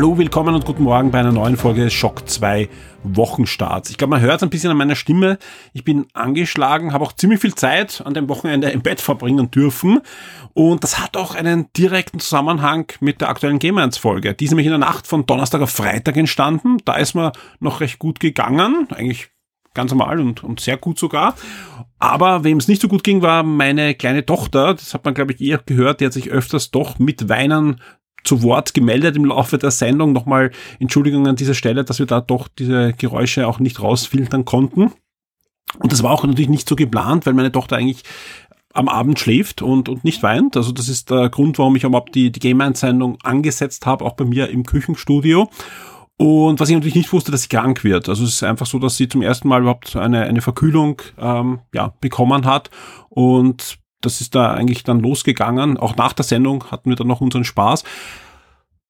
Hallo, 0.00 0.16
willkommen 0.16 0.54
und 0.54 0.64
guten 0.64 0.84
Morgen 0.84 1.10
bei 1.10 1.18
einer 1.18 1.30
neuen 1.30 1.58
Folge 1.58 1.90
Schock 1.90 2.26
2 2.26 2.70
Wochenstarts. 3.02 3.90
Ich 3.90 3.98
glaube, 3.98 4.12
man 4.12 4.22
hört 4.22 4.42
ein 4.42 4.48
bisschen 4.48 4.70
an 4.70 4.78
meiner 4.78 4.96
Stimme. 4.96 5.36
Ich 5.74 5.84
bin 5.84 6.06
angeschlagen, 6.14 6.94
habe 6.94 7.04
auch 7.04 7.12
ziemlich 7.12 7.38
viel 7.38 7.54
Zeit 7.54 8.00
an 8.06 8.14
dem 8.14 8.26
Wochenende 8.30 8.70
im 8.70 8.80
Bett 8.80 9.02
verbringen 9.02 9.50
dürfen. 9.50 10.00
Und 10.54 10.84
das 10.84 10.98
hat 11.00 11.18
auch 11.18 11.34
einen 11.34 11.70
direkten 11.74 12.18
Zusammenhang 12.18 12.90
mit 13.00 13.20
der 13.20 13.28
aktuellen 13.28 13.58
Game 13.58 13.76
1 13.76 13.98
Folge. 13.98 14.32
Die 14.32 14.46
ist 14.46 14.52
nämlich 14.52 14.68
in 14.68 14.72
der 14.72 14.78
Nacht 14.78 15.06
von 15.06 15.26
Donnerstag 15.26 15.60
auf 15.60 15.70
Freitag 15.70 16.16
entstanden. 16.16 16.78
Da 16.86 16.94
ist 16.94 17.12
mir 17.12 17.32
noch 17.58 17.82
recht 17.82 17.98
gut 17.98 18.20
gegangen. 18.20 18.88
Eigentlich 18.92 19.28
ganz 19.74 19.90
normal 19.90 20.18
und, 20.20 20.42
und 20.42 20.60
sehr 20.60 20.78
gut 20.78 20.98
sogar. 20.98 21.34
Aber 21.98 22.42
wem 22.42 22.56
es 22.56 22.68
nicht 22.68 22.80
so 22.80 22.88
gut 22.88 23.04
ging, 23.04 23.20
war 23.20 23.42
meine 23.42 23.94
kleine 23.94 24.24
Tochter. 24.24 24.72
Das 24.72 24.94
hat 24.94 25.04
man, 25.04 25.12
glaube 25.12 25.34
ich, 25.34 25.42
eher 25.42 25.58
gehört. 25.58 26.00
Die 26.00 26.06
hat 26.06 26.14
sich 26.14 26.30
öfters 26.30 26.70
doch 26.70 26.98
mit 26.98 27.28
Weinen 27.28 27.82
zu 28.24 28.42
Wort 28.42 28.74
gemeldet 28.74 29.16
im 29.16 29.26
Laufe 29.26 29.58
der 29.58 29.70
Sendung. 29.70 30.12
Nochmal 30.12 30.50
Entschuldigung 30.78 31.26
an 31.26 31.36
dieser 31.36 31.54
Stelle, 31.54 31.84
dass 31.84 31.98
wir 31.98 32.06
da 32.06 32.20
doch 32.20 32.48
diese 32.48 32.92
Geräusche 32.92 33.46
auch 33.46 33.58
nicht 33.58 33.80
rausfiltern 33.82 34.44
konnten. 34.44 34.92
Und 35.78 35.92
das 35.92 36.02
war 36.02 36.10
auch 36.10 36.24
natürlich 36.24 36.48
nicht 36.48 36.68
so 36.68 36.76
geplant, 36.76 37.26
weil 37.26 37.34
meine 37.34 37.52
Tochter 37.52 37.76
eigentlich 37.76 38.02
am 38.72 38.88
Abend 38.88 39.18
schläft 39.18 39.62
und, 39.62 39.88
und 39.88 40.04
nicht 40.04 40.22
weint. 40.22 40.56
Also 40.56 40.72
das 40.72 40.88
ist 40.88 41.10
der 41.10 41.28
Grund, 41.28 41.58
warum 41.58 41.76
ich 41.76 41.84
überhaupt 41.84 42.14
die, 42.14 42.30
die 42.30 42.40
Game 42.40 42.60
1-Sendung 42.60 43.18
angesetzt 43.22 43.86
habe, 43.86 44.04
auch 44.04 44.14
bei 44.14 44.24
mir 44.24 44.48
im 44.48 44.64
Küchenstudio. 44.64 45.50
Und 46.16 46.60
was 46.60 46.68
ich 46.68 46.74
natürlich 46.74 46.94
nicht 46.94 47.12
wusste, 47.12 47.32
dass 47.32 47.42
sie 47.42 47.48
krank 47.48 47.82
wird. 47.82 48.08
Also 48.08 48.24
es 48.24 48.34
ist 48.34 48.42
einfach 48.42 48.66
so, 48.66 48.78
dass 48.78 48.96
sie 48.96 49.08
zum 49.08 49.22
ersten 49.22 49.48
Mal 49.48 49.62
überhaupt 49.62 49.96
eine, 49.96 50.24
eine 50.24 50.42
Verkühlung 50.42 51.00
ähm, 51.18 51.60
ja, 51.74 51.94
bekommen 52.00 52.44
hat. 52.44 52.70
Und 53.08 53.78
das 54.00 54.20
ist 54.20 54.34
da 54.34 54.52
eigentlich 54.52 54.84
dann 54.84 55.00
losgegangen. 55.00 55.76
Auch 55.76 55.96
nach 55.96 56.12
der 56.12 56.24
Sendung 56.24 56.64
hatten 56.70 56.90
wir 56.90 56.96
dann 56.96 57.06
noch 57.06 57.20
unseren 57.20 57.44
Spaß. 57.44 57.84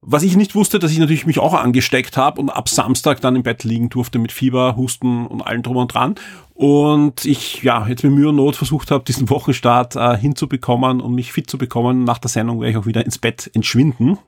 Was 0.03 0.23
ich 0.23 0.35
nicht 0.35 0.55
wusste, 0.55 0.79
dass 0.79 0.93
ich 0.93 0.99
natürlich 0.99 1.27
mich 1.27 1.39
auch 1.39 1.53
angesteckt 1.53 2.17
habe 2.17 2.41
und 2.41 2.49
ab 2.49 2.71
Samstag 2.71 3.21
dann 3.21 3.37
im 3.37 3.43
Bett 3.43 3.65
liegen 3.65 3.91
durfte 3.91 4.19
mit 4.19 4.33
Fieber, 4.33 4.75
Husten 4.77 5.27
und 5.27 5.43
allem 5.43 5.63
drum 5.63 5.77
und 5.77 5.93
dran. 5.93 6.15
Und 6.55 7.27
ich 7.27 7.63
ja 7.63 7.87
jetzt 7.87 8.03
mit 8.03 8.13
Mühe 8.13 8.31
und 8.31 8.37
Not 8.37 8.57
versucht 8.57 8.91
habe, 8.91 9.05
diesen 9.05 9.29
Wochenstart 9.29 9.97
äh, 9.97 10.17
hinzubekommen 10.17 11.03
und 11.03 11.15
mich 11.15 11.33
fit 11.33 11.51
zu 11.51 11.59
bekommen. 11.59 12.05
Nach 12.05 12.19
der 12.19 12.31
Sendung 12.31 12.61
werde 12.61 12.71
ich 12.71 12.77
auch 12.79 12.87
wieder 12.87 13.05
ins 13.05 13.19
Bett 13.19 13.51
entschwinden. 13.53 14.19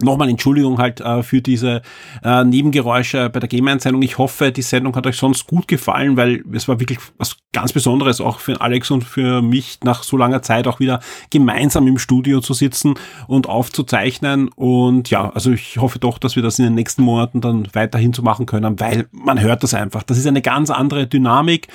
Nochmal 0.00 0.28
Entschuldigung 0.28 0.78
halt 0.78 1.00
äh, 1.00 1.22
für 1.22 1.40
diese 1.40 1.82
äh, 2.24 2.44
Nebengeräusche 2.44 3.30
bei 3.30 3.38
der 3.38 3.48
Game-Einsendung. 3.48 4.02
Ich 4.02 4.18
hoffe, 4.18 4.50
die 4.50 4.62
Sendung 4.62 4.96
hat 4.96 5.06
euch 5.06 5.16
sonst 5.16 5.46
gut 5.46 5.68
gefallen, 5.68 6.16
weil 6.16 6.42
es 6.52 6.66
war 6.66 6.80
wirklich 6.80 6.98
was 7.16 7.36
ganz 7.52 7.72
Besonderes, 7.72 8.20
auch 8.20 8.40
für 8.40 8.60
Alex 8.60 8.90
und 8.90 9.04
für 9.04 9.40
mich 9.40 9.78
nach 9.84 10.02
so 10.02 10.16
langer 10.16 10.42
Zeit 10.42 10.66
auch 10.66 10.80
wieder 10.80 10.98
gemeinsam 11.30 11.86
im 11.86 11.98
Studio 11.98 12.40
zu 12.40 12.54
sitzen 12.54 12.94
und 13.28 13.48
aufzuzeichnen. 13.48 14.48
Und 14.48 15.10
ja, 15.10 15.30
also 15.30 15.52
ich 15.52 15.78
hoffe 15.78 16.00
doch, 16.00 16.18
dass 16.18 16.34
wir 16.34 16.42
das 16.42 16.58
in 16.58 16.64
den 16.64 16.74
nächsten 16.74 17.02
Monaten 17.02 17.40
dann 17.40 17.68
weiterhin 17.72 18.12
zu 18.12 18.24
machen 18.24 18.46
können, 18.46 18.80
weil 18.80 19.06
man 19.12 19.40
hört 19.40 19.62
das 19.62 19.74
einfach. 19.74 20.02
Das 20.02 20.18
ist 20.18 20.26
eine 20.26 20.42
ganz 20.42 20.70
andere 20.70 21.06
Dynamik. 21.06 21.68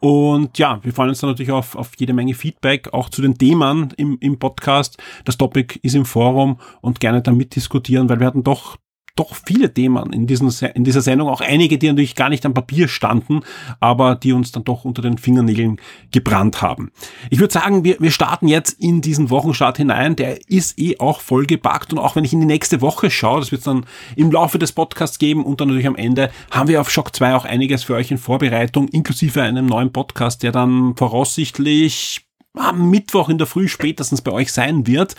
Und 0.00 0.58
ja, 0.58 0.80
wir 0.82 0.94
freuen 0.94 1.10
uns 1.10 1.20
dann 1.20 1.30
natürlich 1.30 1.52
auf, 1.52 1.76
auf 1.76 1.92
jede 1.98 2.14
Menge 2.14 2.34
Feedback, 2.34 2.92
auch 2.92 3.10
zu 3.10 3.20
den 3.20 3.36
Themen 3.36 3.92
im, 3.98 4.16
im 4.20 4.38
Podcast. 4.38 4.96
Das 5.26 5.36
Topic 5.36 5.78
ist 5.82 5.94
im 5.94 6.06
Forum 6.06 6.58
und 6.80 7.00
gerne 7.00 7.20
da 7.20 7.32
mitdiskutieren, 7.32 8.08
weil 8.08 8.18
wir 8.18 8.26
hatten 8.26 8.42
doch 8.42 8.78
doch 9.20 9.36
viele 9.44 9.72
Themen 9.72 10.14
in, 10.14 10.26
diesen, 10.26 10.50
in 10.74 10.82
dieser 10.82 11.02
Sendung, 11.02 11.28
auch 11.28 11.42
einige, 11.42 11.76
die 11.76 11.88
natürlich 11.88 12.14
gar 12.14 12.30
nicht 12.30 12.46
am 12.46 12.54
Papier 12.54 12.88
standen, 12.88 13.40
aber 13.78 14.14
die 14.14 14.32
uns 14.32 14.50
dann 14.50 14.64
doch 14.64 14.86
unter 14.86 15.02
den 15.02 15.18
Fingernägeln 15.18 15.78
gebrannt 16.10 16.62
haben. 16.62 16.90
Ich 17.28 17.38
würde 17.38 17.52
sagen, 17.52 17.84
wir, 17.84 17.96
wir 18.00 18.10
starten 18.10 18.48
jetzt 18.48 18.80
in 18.80 19.02
diesen 19.02 19.28
Wochenstart 19.28 19.76
hinein. 19.76 20.16
Der 20.16 20.48
ist 20.48 20.78
eh 20.78 20.98
auch 20.98 21.20
vollgepackt 21.20 21.92
und 21.92 21.98
auch 21.98 22.16
wenn 22.16 22.24
ich 22.24 22.32
in 22.32 22.40
die 22.40 22.46
nächste 22.46 22.80
Woche 22.80 23.10
schaue, 23.10 23.40
das 23.40 23.52
wird 23.52 23.60
es 23.60 23.66
dann 23.66 23.84
im 24.16 24.32
Laufe 24.32 24.58
des 24.58 24.72
Podcasts 24.72 25.18
geben 25.18 25.44
und 25.44 25.60
dann 25.60 25.68
natürlich 25.68 25.86
am 25.86 25.96
Ende, 25.96 26.30
haben 26.50 26.68
wir 26.68 26.80
auf 26.80 26.90
Shock 26.90 27.14
2 27.14 27.34
auch 27.34 27.44
einiges 27.44 27.84
für 27.84 27.94
euch 27.94 28.10
in 28.10 28.18
Vorbereitung, 28.18 28.88
inklusive 28.88 29.42
einem 29.42 29.66
neuen 29.66 29.92
Podcast, 29.92 30.42
der 30.42 30.52
dann 30.52 30.96
voraussichtlich 30.96 32.26
am 32.54 32.90
Mittwoch 32.90 33.28
in 33.28 33.36
der 33.36 33.46
Früh 33.46 33.68
spätestens 33.68 34.22
bei 34.22 34.32
euch 34.32 34.50
sein 34.50 34.86
wird. 34.86 35.14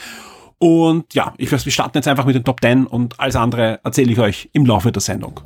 Und 0.62 1.16
ja, 1.16 1.34
ich 1.38 1.52
weiß, 1.52 1.66
wir 1.66 1.72
starten 1.72 1.98
jetzt 1.98 2.08
einfach 2.08 2.26
mit 2.26 2.36
den 2.36 2.44
Top 2.44 2.62
10 2.62 2.86
und 2.86 3.20
alles 3.20 3.36
andere 3.36 3.80
erzähle 3.84 4.12
ich 4.12 4.20
euch 4.20 4.48
im 4.54 4.68
Laufe 4.68 4.92
der 4.92 5.02
Sendung. 5.02 5.40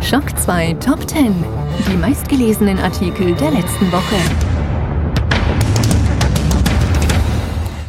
Schock 0.00 0.38
2 0.38 0.74
Top 0.74 1.08
10. 1.08 1.34
Die 1.90 1.96
meistgelesenen 1.96 2.78
Artikel 2.78 3.34
der 3.34 3.50
letzten 3.50 3.90
Woche. 3.90 4.47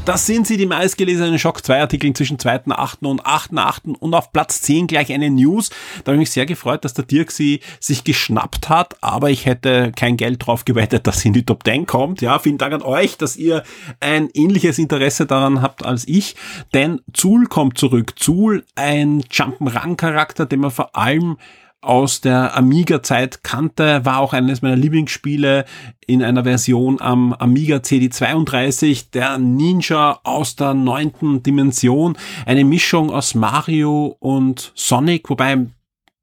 Das 0.10 0.26
sind 0.26 0.48
sie, 0.48 0.58
die 0.58 0.66
meistgelesenen 0.66 1.38
Schock 1.38 1.64
2 1.64 1.82
Artikel 1.82 2.12
zwischen 2.14 2.38
2.8. 2.38 3.06
und 3.06 3.28
8.8. 3.28 3.96
und 3.96 4.16
auf 4.16 4.34
Platz 4.34 4.60
10 4.62 4.88
gleich 4.88 5.14
eine 5.14 5.30
News. 5.30 5.70
Da 6.04 6.06
habe 6.08 6.16
ich 6.16 6.22
mich 6.22 6.32
sehr 6.32 6.48
gefreut, 6.48 6.84
dass 6.84 6.96
der 6.96 7.06
Dirk 7.06 7.30
sie 7.30 7.60
sich 7.80 8.04
geschnappt 8.04 8.70
hat, 8.70 8.96
aber 9.02 9.30
ich 9.30 9.46
hätte 9.46 9.92
kein 9.96 10.18
Geld 10.18 10.44
drauf 10.44 10.66
gewettet, 10.66 11.06
dass 11.06 11.20
sie 11.20 11.28
in 11.28 11.36
die 11.36 11.46
Top 11.46 11.64
10 11.64 11.86
kommt. 11.86 12.22
Ja, 12.22 12.40
vielen 12.40 12.58
Dank 12.58 12.74
an 12.74 12.82
euch, 12.82 13.18
dass 13.18 13.38
ihr 13.38 13.62
ein 14.00 14.30
ähnliches 14.34 14.80
Interesse 14.80 15.28
daran 15.28 15.62
habt 15.62 15.86
als 15.86 16.08
ich, 16.08 16.36
denn 16.74 17.02
Zul 17.14 17.46
kommt 17.46 17.78
zurück. 17.78 18.14
Zul, 18.18 18.66
ein 18.74 19.22
Jump'n'Run-Charakter, 19.22 20.48
den 20.48 20.62
man 20.62 20.72
vor 20.72 20.96
allem 20.96 21.38
aus 21.82 22.22
der 22.22 22.58
Amiga-Zeit 22.58 23.44
kannte, 23.44 24.04
war 24.04 24.20
auch 24.20 24.34
eines 24.34 24.62
meiner 24.62 24.76
Lieblingsspiele 24.76 25.66
in 26.06 26.24
einer 26.24 26.44
Version 26.44 27.00
am 27.00 27.34
Amiga 27.34 27.78
CD32, 27.78 29.12
der 29.14 29.38
Ninja 29.38 30.20
aus 30.24 30.56
der 30.56 30.74
neunten 30.74 31.42
Dimension, 31.44 32.18
eine 32.46 32.66
Mischung 32.66 33.12
aus 33.12 33.36
Mario 33.36 34.18
und 34.20 34.72
Sonic, 34.76 35.30
wobei 35.30 35.68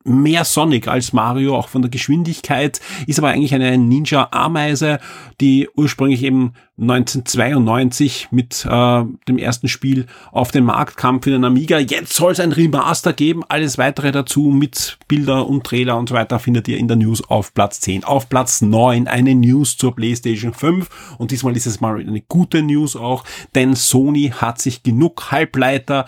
mehr 0.06 0.44
Sonic 0.44 0.88
als 0.88 1.12
Mario, 1.12 1.56
auch 1.56 1.68
von 1.68 1.82
der 1.82 1.90
Geschwindigkeit, 1.90 2.80
ist 3.06 3.18
aber 3.18 3.28
eigentlich 3.28 3.54
eine 3.54 3.76
Ninja-Ameise, 3.76 4.98
die 5.40 5.68
ursprünglich 5.74 6.22
eben 6.22 6.54
1992 6.78 8.28
mit 8.30 8.66
äh, 8.68 9.04
dem 9.28 9.38
ersten 9.38 9.66
Spiel 9.66 10.06
auf 10.30 10.50
den 10.50 10.64
Markt 10.64 10.98
kam 10.98 11.22
für 11.22 11.30
den 11.30 11.44
Amiga. 11.44 11.78
Jetzt 11.78 12.12
soll 12.12 12.32
es 12.32 12.40
ein 12.40 12.52
Remaster 12.52 13.14
geben. 13.14 13.42
Alles 13.48 13.78
weitere 13.78 14.12
dazu 14.12 14.42
mit 14.44 14.98
Bilder 15.08 15.46
und 15.46 15.64
Trailer 15.64 15.96
und 15.96 16.10
so 16.10 16.14
weiter 16.14 16.38
findet 16.38 16.68
ihr 16.68 16.76
in 16.76 16.88
der 16.88 16.98
News 16.98 17.22
auf 17.30 17.54
Platz 17.54 17.80
10. 17.80 18.04
Auf 18.04 18.28
Platz 18.28 18.60
9 18.60 19.08
eine 19.08 19.34
News 19.34 19.78
zur 19.78 19.96
PlayStation 19.96 20.52
5 20.52 21.16
und 21.18 21.30
diesmal 21.30 21.56
ist 21.56 21.66
es 21.66 21.80
mal 21.80 21.98
eine 21.98 22.20
gute 22.20 22.62
News 22.62 22.94
auch, 22.94 23.24
denn 23.54 23.74
Sony 23.74 24.32
hat 24.36 24.60
sich 24.60 24.82
genug 24.82 25.30
Halbleiter 25.30 26.04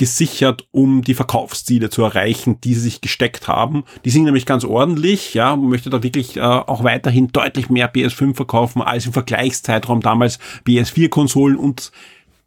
gesichert, 0.00 0.66
um 0.70 1.02
die 1.02 1.12
Verkaufsziele 1.12 1.90
zu 1.90 2.02
erreichen, 2.02 2.58
die 2.62 2.72
sie 2.72 2.80
sich 2.80 3.02
gesteckt 3.02 3.48
haben. 3.48 3.84
Die 4.06 4.10
sind 4.10 4.24
nämlich 4.24 4.46
ganz 4.46 4.64
ordentlich, 4.64 5.34
ja, 5.34 5.54
man 5.54 5.68
möchte 5.68 5.90
da 5.90 6.02
wirklich 6.02 6.38
äh, 6.38 6.40
auch 6.40 6.84
weiterhin 6.84 7.28
deutlich 7.28 7.68
mehr 7.68 7.92
PS5 7.92 8.34
verkaufen 8.34 8.80
als 8.80 9.04
im 9.04 9.12
Vergleichszeitraum 9.12 10.00
damals 10.00 10.38
PS4-Konsolen 10.66 11.58
und 11.58 11.92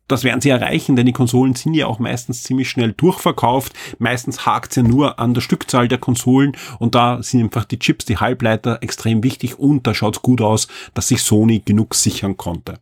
das 0.08 0.24
werden 0.24 0.42
sie 0.42 0.50
erreichen, 0.50 0.96
denn 0.96 1.06
die 1.06 1.14
Konsolen 1.14 1.54
sind 1.54 1.76
ja 1.76 1.86
auch 1.86 2.00
meistens 2.00 2.42
ziemlich 2.42 2.70
schnell 2.72 2.92
durchverkauft. 2.92 3.74
Meistens 4.00 4.48
hakt 4.48 4.72
es 4.72 4.78
ja 4.78 4.84
nur 4.84 5.20
an 5.20 5.36
der 5.36 5.42
Stückzahl 5.42 5.88
der 5.88 6.00
Konsolen 6.00 6.58
und 6.80 6.96
da 6.96 7.22
sind 7.22 7.44
einfach 7.44 7.66
die 7.66 7.78
Chips, 7.78 8.06
die 8.06 8.18
Halbleiter 8.18 8.80
extrem 8.82 9.24
wichtig 9.24 9.60
und 9.60 9.86
da 9.86 9.94
schaut 9.94 10.18
es 10.18 10.22
gut 10.24 10.42
aus, 10.42 10.68
dass 10.96 11.08
sich 11.08 11.22
Sony 11.22 11.62
genug 11.64 11.94
sichern 11.94 12.36
konnte. 12.36 12.80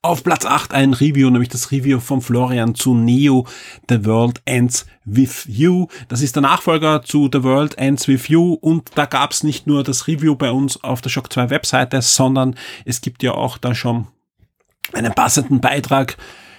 Auf 0.00 0.22
Platz 0.22 0.46
8 0.46 0.74
ein 0.74 0.94
Review, 0.94 1.28
nämlich 1.28 1.48
das 1.48 1.72
Review 1.72 1.98
von 1.98 2.20
Florian 2.22 2.76
zu 2.76 2.94
Neo 2.94 3.48
The 3.88 4.04
World 4.04 4.40
Ends 4.44 4.86
With 5.04 5.46
You. 5.48 5.88
Das 6.06 6.22
ist 6.22 6.36
der 6.36 6.42
Nachfolger 6.42 7.02
zu 7.02 7.28
The 7.32 7.42
World 7.42 7.76
Ends 7.78 8.06
With 8.06 8.28
You 8.28 8.54
und 8.60 8.90
da 8.94 9.06
gab 9.06 9.32
es 9.32 9.42
nicht 9.42 9.66
nur 9.66 9.82
das 9.82 10.06
Review 10.06 10.36
bei 10.36 10.52
uns 10.52 10.84
auf 10.84 11.00
der 11.00 11.10
Shock 11.10 11.32
2 11.32 11.50
Webseite, 11.50 12.00
sondern 12.00 12.54
es 12.84 13.00
gibt 13.00 13.24
ja 13.24 13.32
auch 13.32 13.58
da 13.58 13.74
schon 13.74 14.06
einen 14.92 15.14
passenden 15.14 15.60
Beitrag 15.60 16.16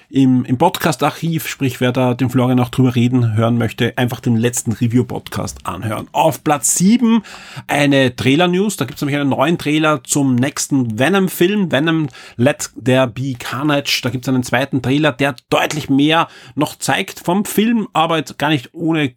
im, 0.09 0.43
im 0.45 0.57
Podcast-Archiv, 0.57 1.47
sprich 1.47 1.79
wer 1.79 1.91
da 1.91 2.15
den 2.15 2.29
Florian 2.29 2.59
auch 2.59 2.69
drüber 2.69 2.95
reden 2.95 3.35
hören 3.35 3.57
möchte, 3.57 3.97
einfach 3.97 4.19
den 4.19 4.35
letzten 4.35 4.71
Review-Podcast 4.71 5.65
anhören. 5.65 6.07
Auf 6.11 6.43
Platz 6.43 6.75
7 6.75 7.21
eine 7.67 8.15
Trailer-News, 8.15 8.77
da 8.77 8.85
gibt 8.85 8.97
es 8.97 9.01
nämlich 9.01 9.19
einen 9.19 9.29
neuen 9.29 9.57
Trailer 9.57 10.03
zum 10.03 10.35
nächsten 10.35 10.97
Venom-Film, 10.97 11.71
Venom 11.71 12.07
Let 12.37 12.71
There 12.83 13.07
Be 13.07 13.35
Carnage, 13.37 14.01
da 14.03 14.09
gibt 14.09 14.25
es 14.25 14.29
einen 14.29 14.43
zweiten 14.43 14.81
Trailer, 14.81 15.11
der 15.11 15.35
deutlich 15.49 15.89
mehr 15.89 16.27
noch 16.55 16.75
zeigt 16.77 17.19
vom 17.19 17.45
Film, 17.45 17.87
aber 17.93 18.17
jetzt 18.17 18.39
gar 18.39 18.49
nicht 18.49 18.73
ohne 18.73 19.13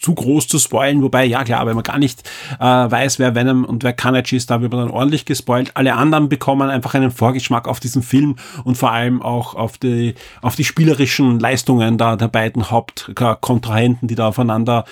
zu 0.00 0.14
groß 0.14 0.48
zu 0.48 0.58
spoilen, 0.58 1.02
wobei, 1.02 1.24
ja 1.24 1.44
klar, 1.44 1.66
wenn 1.66 1.74
man 1.74 1.82
gar 1.82 1.98
nicht 1.98 2.22
äh, 2.58 2.64
weiß, 2.64 3.18
wer 3.18 3.34
Venom 3.34 3.64
und 3.64 3.82
wer 3.82 3.92
Carnage 3.92 4.34
ist, 4.36 4.50
da 4.50 4.60
wird 4.60 4.72
man 4.72 4.86
dann 4.86 4.90
ordentlich 4.90 5.24
gespoilt. 5.24 5.72
Alle 5.74 5.94
anderen 5.94 6.28
bekommen 6.28 6.70
einfach 6.70 6.94
einen 6.94 7.10
Vorgeschmack 7.10 7.68
auf 7.68 7.80
diesen 7.80 8.02
Film 8.02 8.36
und 8.64 8.76
vor 8.76 8.92
allem 8.92 9.22
auch 9.22 9.54
auf 9.54 9.78
die, 9.78 10.14
auf 10.42 10.56
die 10.56 10.64
spielerischen 10.64 11.40
Leistungen 11.40 11.98
da 11.98 12.16
der 12.16 12.28
beiden 12.28 12.70
Hauptkontrahenten, 12.70 14.08
die 14.08 14.14
da 14.14 14.28
aufeinander 14.28 14.84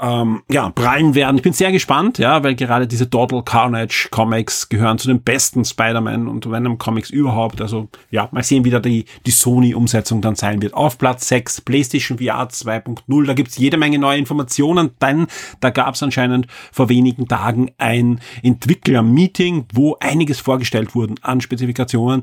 ähm, 0.00 0.42
ja, 0.50 0.70
prallen 0.70 1.14
werden. 1.14 1.36
Ich 1.36 1.42
bin 1.42 1.52
sehr 1.52 1.72
gespannt, 1.72 2.18
ja, 2.18 2.44
weil 2.44 2.54
gerade 2.54 2.86
diese 2.86 3.10
Total 3.10 3.42
Carnage 3.42 4.08
Comics 4.10 4.68
gehören 4.68 4.98
zu 4.98 5.08
den 5.08 5.22
besten 5.22 5.64
Spider-Man 5.64 6.28
und 6.28 6.50
Venom 6.50 6.78
Comics 6.78 7.10
überhaupt. 7.10 7.60
Also 7.60 7.88
ja, 8.10 8.28
mal 8.30 8.44
sehen, 8.44 8.64
wie 8.64 8.70
da 8.70 8.78
die, 8.78 9.06
die 9.26 9.30
Sony-Umsetzung 9.30 10.20
dann 10.20 10.36
sein 10.36 10.62
wird. 10.62 10.74
Auf 10.74 10.98
Platz 10.98 11.28
6 11.28 11.62
PlayStation 11.62 12.18
VR 12.18 12.48
2.0. 12.48 13.26
Da 13.26 13.34
gibt's 13.34 13.58
jede 13.58 13.76
Menge 13.76 13.98
neue 13.98 14.18
Informationen, 14.18 14.90
denn 15.02 15.26
da 15.60 15.70
gab's 15.70 16.02
anscheinend 16.02 16.46
vor 16.70 16.88
wenigen 16.88 17.26
Tagen 17.26 17.72
ein 17.78 18.20
Entwickler-Meeting, 18.42 19.66
wo 19.72 19.96
einiges 19.98 20.38
vorgestellt 20.38 20.94
wurden 20.94 21.16
an 21.22 21.40
Spezifikationen 21.40 22.22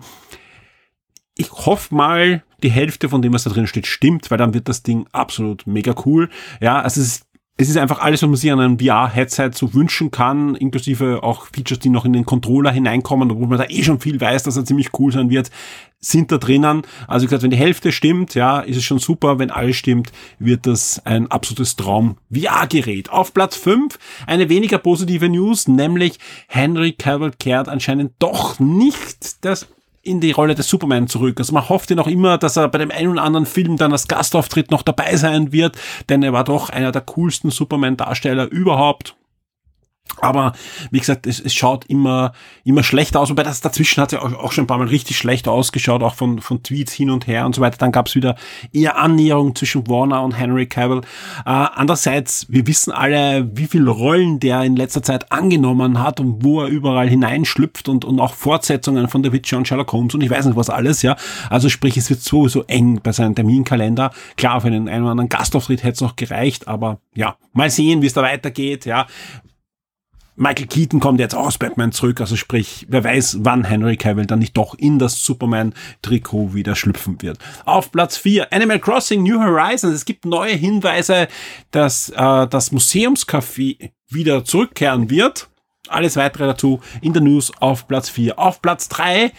ich 1.37 1.51
hoffe 1.51 1.93
mal, 1.93 2.43
die 2.63 2.71
Hälfte 2.71 3.09
von 3.09 3.21
dem, 3.21 3.33
was 3.33 3.43
da 3.43 3.49
drin 3.49 3.67
steht, 3.67 3.87
stimmt, 3.87 4.31
weil 4.31 4.37
dann 4.37 4.53
wird 4.53 4.69
das 4.69 4.83
Ding 4.83 5.05
absolut 5.11 5.67
mega 5.67 5.93
cool. 6.05 6.29
Ja, 6.61 6.81
also 6.81 7.01
es 7.01 7.07
ist 7.07 7.25
es 7.57 7.69
ist 7.69 7.77
einfach 7.77 7.99
alles, 7.99 8.21
was 8.21 8.27
man 8.27 8.35
sich 8.35 8.51
an 8.51 8.59
einem 8.59 8.79
VR-Headset 8.79 9.51
so 9.53 9.73
wünschen 9.73 10.11
kann, 10.11 10.55
inklusive 10.55 11.23
auch 11.23 11.47
Features, 11.47 11.79
die 11.79 11.89
noch 11.89 12.03
in 12.03 12.11
den 12.11 12.25
Controller 12.25 12.69
hineinkommen, 12.69 13.31
obwohl 13.31 13.47
man 13.47 13.57
da 13.57 13.65
eh 13.69 13.81
schon 13.81 14.01
viel 14.01 14.19
weiß, 14.19 14.43
dass 14.43 14.57
er 14.57 14.65
ziemlich 14.65 14.89
cool 14.99 15.13
sein 15.13 15.29
wird, 15.29 15.51
sind 16.01 16.33
da 16.33 16.37
drinnen. 16.37 16.81
Also 17.07 17.23
wie 17.23 17.27
gesagt, 17.27 17.43
wenn 17.43 17.51
die 17.51 17.57
Hälfte 17.57 17.93
stimmt, 17.93 18.35
ja, 18.35 18.59
ist 18.59 18.75
es 18.75 18.83
schon 18.83 18.99
super. 18.99 19.39
Wenn 19.39 19.51
alles 19.51 19.77
stimmt, 19.77 20.11
wird 20.37 20.67
das 20.67 21.01
ein 21.05 21.31
absolutes 21.31 21.77
Traum-VR-Gerät. 21.77 23.09
Auf 23.09 23.33
Platz 23.33 23.55
5 23.55 23.99
eine 24.27 24.49
weniger 24.49 24.77
positive 24.77 25.29
News, 25.29 25.69
nämlich 25.69 26.19
Henry 26.47 26.91
Cavill 26.91 27.31
kehrt 27.31 27.69
anscheinend 27.69 28.13
doch 28.19 28.59
nicht 28.59 29.45
das 29.45 29.67
in 30.05 30.21
die 30.21 30.31
Rolle 30.31 30.55
des 30.55 30.69
Superman 30.69 31.07
zurück. 31.07 31.39
Also 31.39 31.53
man 31.53 31.67
hofft 31.67 31.89
ja 31.89 31.95
noch 31.95 32.07
immer, 32.07 32.37
dass 32.37 32.55
er 32.55 32.69
bei 32.69 32.77
dem 32.77 32.91
einen 32.91 33.09
oder 33.09 33.23
anderen 33.23 33.45
Film 33.45 33.75
dann 33.75 33.91
als 33.91 34.07
Gastauftritt 34.07 34.71
noch 34.71 34.83
dabei 34.83 35.15
sein 35.17 35.51
wird, 35.51 35.77
denn 36.09 36.23
er 36.23 36.31
war 36.31 36.43
doch 36.43 36.69
einer 36.69 36.91
der 36.91 37.01
coolsten 37.01 37.49
Superman-Darsteller 37.49 38.49
überhaupt. 38.51 39.15
Aber 40.21 40.53
wie 40.91 40.99
gesagt, 40.99 41.27
es, 41.27 41.39
es 41.39 41.53
schaut 41.53 41.85
immer, 41.85 42.31
immer 42.63 42.83
schlecht 42.83 43.17
aus. 43.17 43.29
Wobei 43.29 43.43
das 43.43 43.61
dazwischen 43.61 44.01
hat 44.01 44.11
ja 44.11 44.21
auch, 44.21 44.31
auch 44.33 44.51
schon 44.51 44.63
ein 44.63 44.67
paar 44.67 44.77
Mal 44.77 44.87
richtig 44.87 45.17
schlecht 45.17 45.47
ausgeschaut, 45.47 46.03
auch 46.03 46.15
von, 46.15 46.39
von 46.39 46.63
Tweets 46.63 46.93
hin 46.93 47.09
und 47.09 47.27
her 47.27 47.45
und 47.45 47.55
so 47.55 47.61
weiter. 47.61 47.77
Dann 47.77 47.91
gab 47.91 48.07
es 48.07 48.15
wieder 48.15 48.35
eher 48.71 48.97
Annäherung 48.97 49.55
zwischen 49.55 49.87
Warner 49.87 50.23
und 50.23 50.31
Henry 50.31 50.67
Cavill. 50.67 51.01
Äh, 51.45 51.49
andererseits, 51.49 52.47
wir 52.49 52.65
wissen 52.65 52.91
alle, 52.91 53.49
wie 53.55 53.67
viele 53.67 53.89
Rollen 53.89 54.39
der 54.39 54.63
in 54.63 54.75
letzter 54.75 55.03
Zeit 55.03 55.31
angenommen 55.31 56.01
hat 56.01 56.19
und 56.19 56.43
wo 56.43 56.61
er 56.61 56.67
überall 56.67 57.09
hineinschlüpft 57.09 57.89
und, 57.89 58.05
und 58.05 58.19
auch 58.19 58.33
Fortsetzungen 58.33 59.07
von 59.09 59.23
The 59.23 59.31
Witcher 59.31 59.57
und 59.57 59.67
Sherlock 59.67 59.91
Holmes 59.91 60.13
und 60.15 60.21
ich 60.21 60.29
weiß 60.29 60.45
nicht 60.45 60.55
was 60.55 60.69
alles, 60.69 61.01
ja. 61.01 61.15
Also 61.49 61.69
sprich, 61.69 61.97
es 61.97 62.09
wird 62.09 62.21
sowieso 62.21 62.63
eng 62.63 63.01
bei 63.03 63.11
seinem 63.11 63.35
Terminkalender. 63.35 64.11
Klar, 64.37 64.61
für 64.61 64.67
einen 64.67 64.87
einen 64.87 65.03
oder 65.03 65.11
anderen 65.11 65.29
Gastauftritt 65.29 65.83
hätte 65.83 65.93
es 65.93 66.01
noch 66.01 66.15
gereicht, 66.15 66.67
aber 66.67 66.99
ja, 67.13 67.35
mal 67.53 67.69
sehen, 67.69 68.01
wie 68.01 68.07
es 68.07 68.13
da 68.13 68.21
weitergeht, 68.21 68.85
ja. 68.85 69.07
Michael 70.37 70.67
Keaton 70.67 70.99
kommt 70.99 71.19
jetzt 71.21 71.33
aus 71.33 71.57
Batman 71.57 71.93
zurück, 71.93 72.19
also 72.19 72.35
sprich, 72.35 72.85
wer 72.89 73.03
weiß, 73.03 73.37
wann 73.41 73.63
Henry 73.63 73.95
Cavill 73.95 74.25
dann 74.25 74.39
nicht 74.39 74.57
doch 74.57 74.75
in 74.75 74.99
das 74.99 75.23
Superman-Trikot 75.23 76.53
wieder 76.53 76.75
schlüpfen 76.75 77.21
wird. 77.21 77.39
Auf 77.63 77.91
Platz 77.91 78.17
4, 78.17 78.51
Animal 78.51 78.79
Crossing 78.79 79.23
New 79.23 79.39
Horizons. 79.39 79.95
Es 79.95 80.03
gibt 80.03 80.25
neue 80.25 80.53
Hinweise, 80.53 81.29
dass 81.71 82.09
äh, 82.09 82.47
das 82.47 82.71
Museumscafé 82.73 83.91
wieder 84.09 84.43
zurückkehren 84.43 85.09
wird. 85.09 85.47
Alles 85.87 86.17
weitere 86.17 86.47
dazu 86.47 86.81
in 87.01 87.13
der 87.13 87.21
News 87.21 87.53
auf 87.59 87.87
Platz 87.87 88.09
4. 88.09 88.37
Auf 88.37 88.61
Platz 88.61 88.89
3 88.89 89.31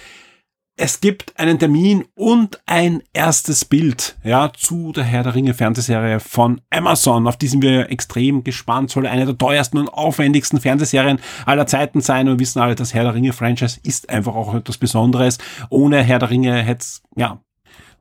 es 0.78 1.00
gibt 1.00 1.38
einen 1.38 1.58
Termin 1.58 2.04
und 2.14 2.60
ein 2.66 3.02
erstes 3.14 3.64
Bild, 3.64 4.16
ja, 4.22 4.52
zu 4.54 4.92
der 4.92 5.04
Herr 5.04 5.22
der 5.22 5.34
Ringe 5.34 5.54
Fernsehserie 5.54 6.20
von 6.20 6.60
Amazon. 6.68 7.26
Auf 7.26 7.38
die 7.38 7.46
sind 7.46 7.62
wir 7.62 7.90
extrem 7.90 8.44
gespannt. 8.44 8.90
Soll 8.90 9.06
eine 9.06 9.24
der 9.24 9.38
teuersten 9.38 9.78
und 9.78 9.88
aufwendigsten 9.88 10.60
Fernsehserien 10.60 11.18
aller 11.46 11.66
Zeiten 11.66 12.02
sein. 12.02 12.28
Und 12.28 12.34
wir 12.34 12.40
wissen 12.40 12.60
alle, 12.60 12.74
das 12.74 12.92
Herr 12.92 13.04
der 13.04 13.14
Ringe 13.14 13.32
Franchise 13.32 13.80
ist 13.84 14.10
einfach 14.10 14.34
auch 14.34 14.54
etwas 14.54 14.76
Besonderes. 14.76 15.38
Ohne 15.70 16.02
Herr 16.02 16.18
der 16.18 16.28
Ringe 16.28 16.62
hätte 16.62 16.86
ja, 17.16 17.40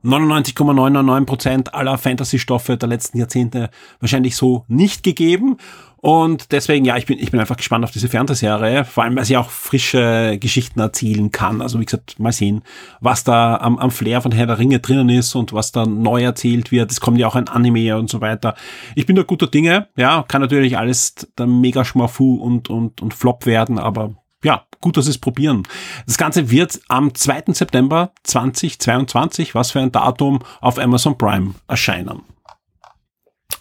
99,999% 0.06 1.70
aller 1.70 1.98
Fantasy-Stoffe 1.98 2.76
der 2.76 2.88
letzten 2.88 3.18
Jahrzehnte 3.18 3.70
wahrscheinlich 4.00 4.36
so 4.36 4.64
nicht 4.68 5.02
gegeben. 5.02 5.56
Und 5.96 6.52
deswegen, 6.52 6.84
ja, 6.84 6.96
ich 6.96 7.06
bin, 7.06 7.18
ich 7.18 7.32
bin 7.32 7.40
einfach 7.40 7.56
gespannt 7.56 7.84
auf 7.84 7.90
diese 7.90 8.08
Fernsehserie, 8.08 8.84
vor 8.84 9.02
allem, 9.02 9.16
weil 9.16 9.24
sie 9.24 9.36
auch 9.36 9.50
frische 9.50 10.38
Geschichten 10.38 10.78
erzählen 10.78 11.32
kann. 11.32 11.60
Also, 11.60 11.80
wie 11.80 11.84
gesagt, 11.84 12.20
mal 12.20 12.30
sehen, 12.30 12.62
was 13.00 13.24
da 13.24 13.56
am, 13.56 13.76
am 13.78 13.90
Flair 13.90 14.20
von 14.20 14.30
Herr 14.30 14.46
der 14.46 14.60
Ringe 14.60 14.78
drinnen 14.78 15.08
ist 15.08 15.34
und 15.34 15.52
was 15.52 15.72
da 15.72 15.84
neu 15.84 16.22
erzählt 16.22 16.70
wird. 16.70 16.92
Es 16.92 17.00
kommt 17.00 17.18
ja 17.18 17.26
auch 17.26 17.34
ein 17.34 17.48
Anime 17.48 17.96
und 17.98 18.08
so 18.08 18.20
weiter. 18.20 18.54
Ich 18.94 19.06
bin 19.06 19.16
da 19.16 19.24
guter 19.24 19.48
Dinge, 19.48 19.88
ja, 19.96 20.24
kann 20.28 20.42
natürlich 20.42 20.78
alles 20.78 21.14
dann 21.34 21.60
mega 21.60 21.84
schmafu 21.84 22.36
und, 22.36 22.70
und, 22.70 23.02
und 23.02 23.12
flop 23.12 23.46
werden, 23.46 23.80
aber 23.80 24.14
ja, 24.44 24.66
gut, 24.80 24.96
dass 24.96 25.06
es 25.06 25.18
probieren. 25.18 25.62
Das 26.06 26.18
Ganze 26.18 26.50
wird 26.50 26.80
am 26.88 27.14
2. 27.14 27.44
September 27.48 28.12
2022, 28.24 29.54
was 29.54 29.70
für 29.70 29.80
ein 29.80 29.92
Datum, 29.92 30.40
auf 30.60 30.78
Amazon 30.78 31.18
Prime 31.18 31.54
erscheinen. 31.68 32.22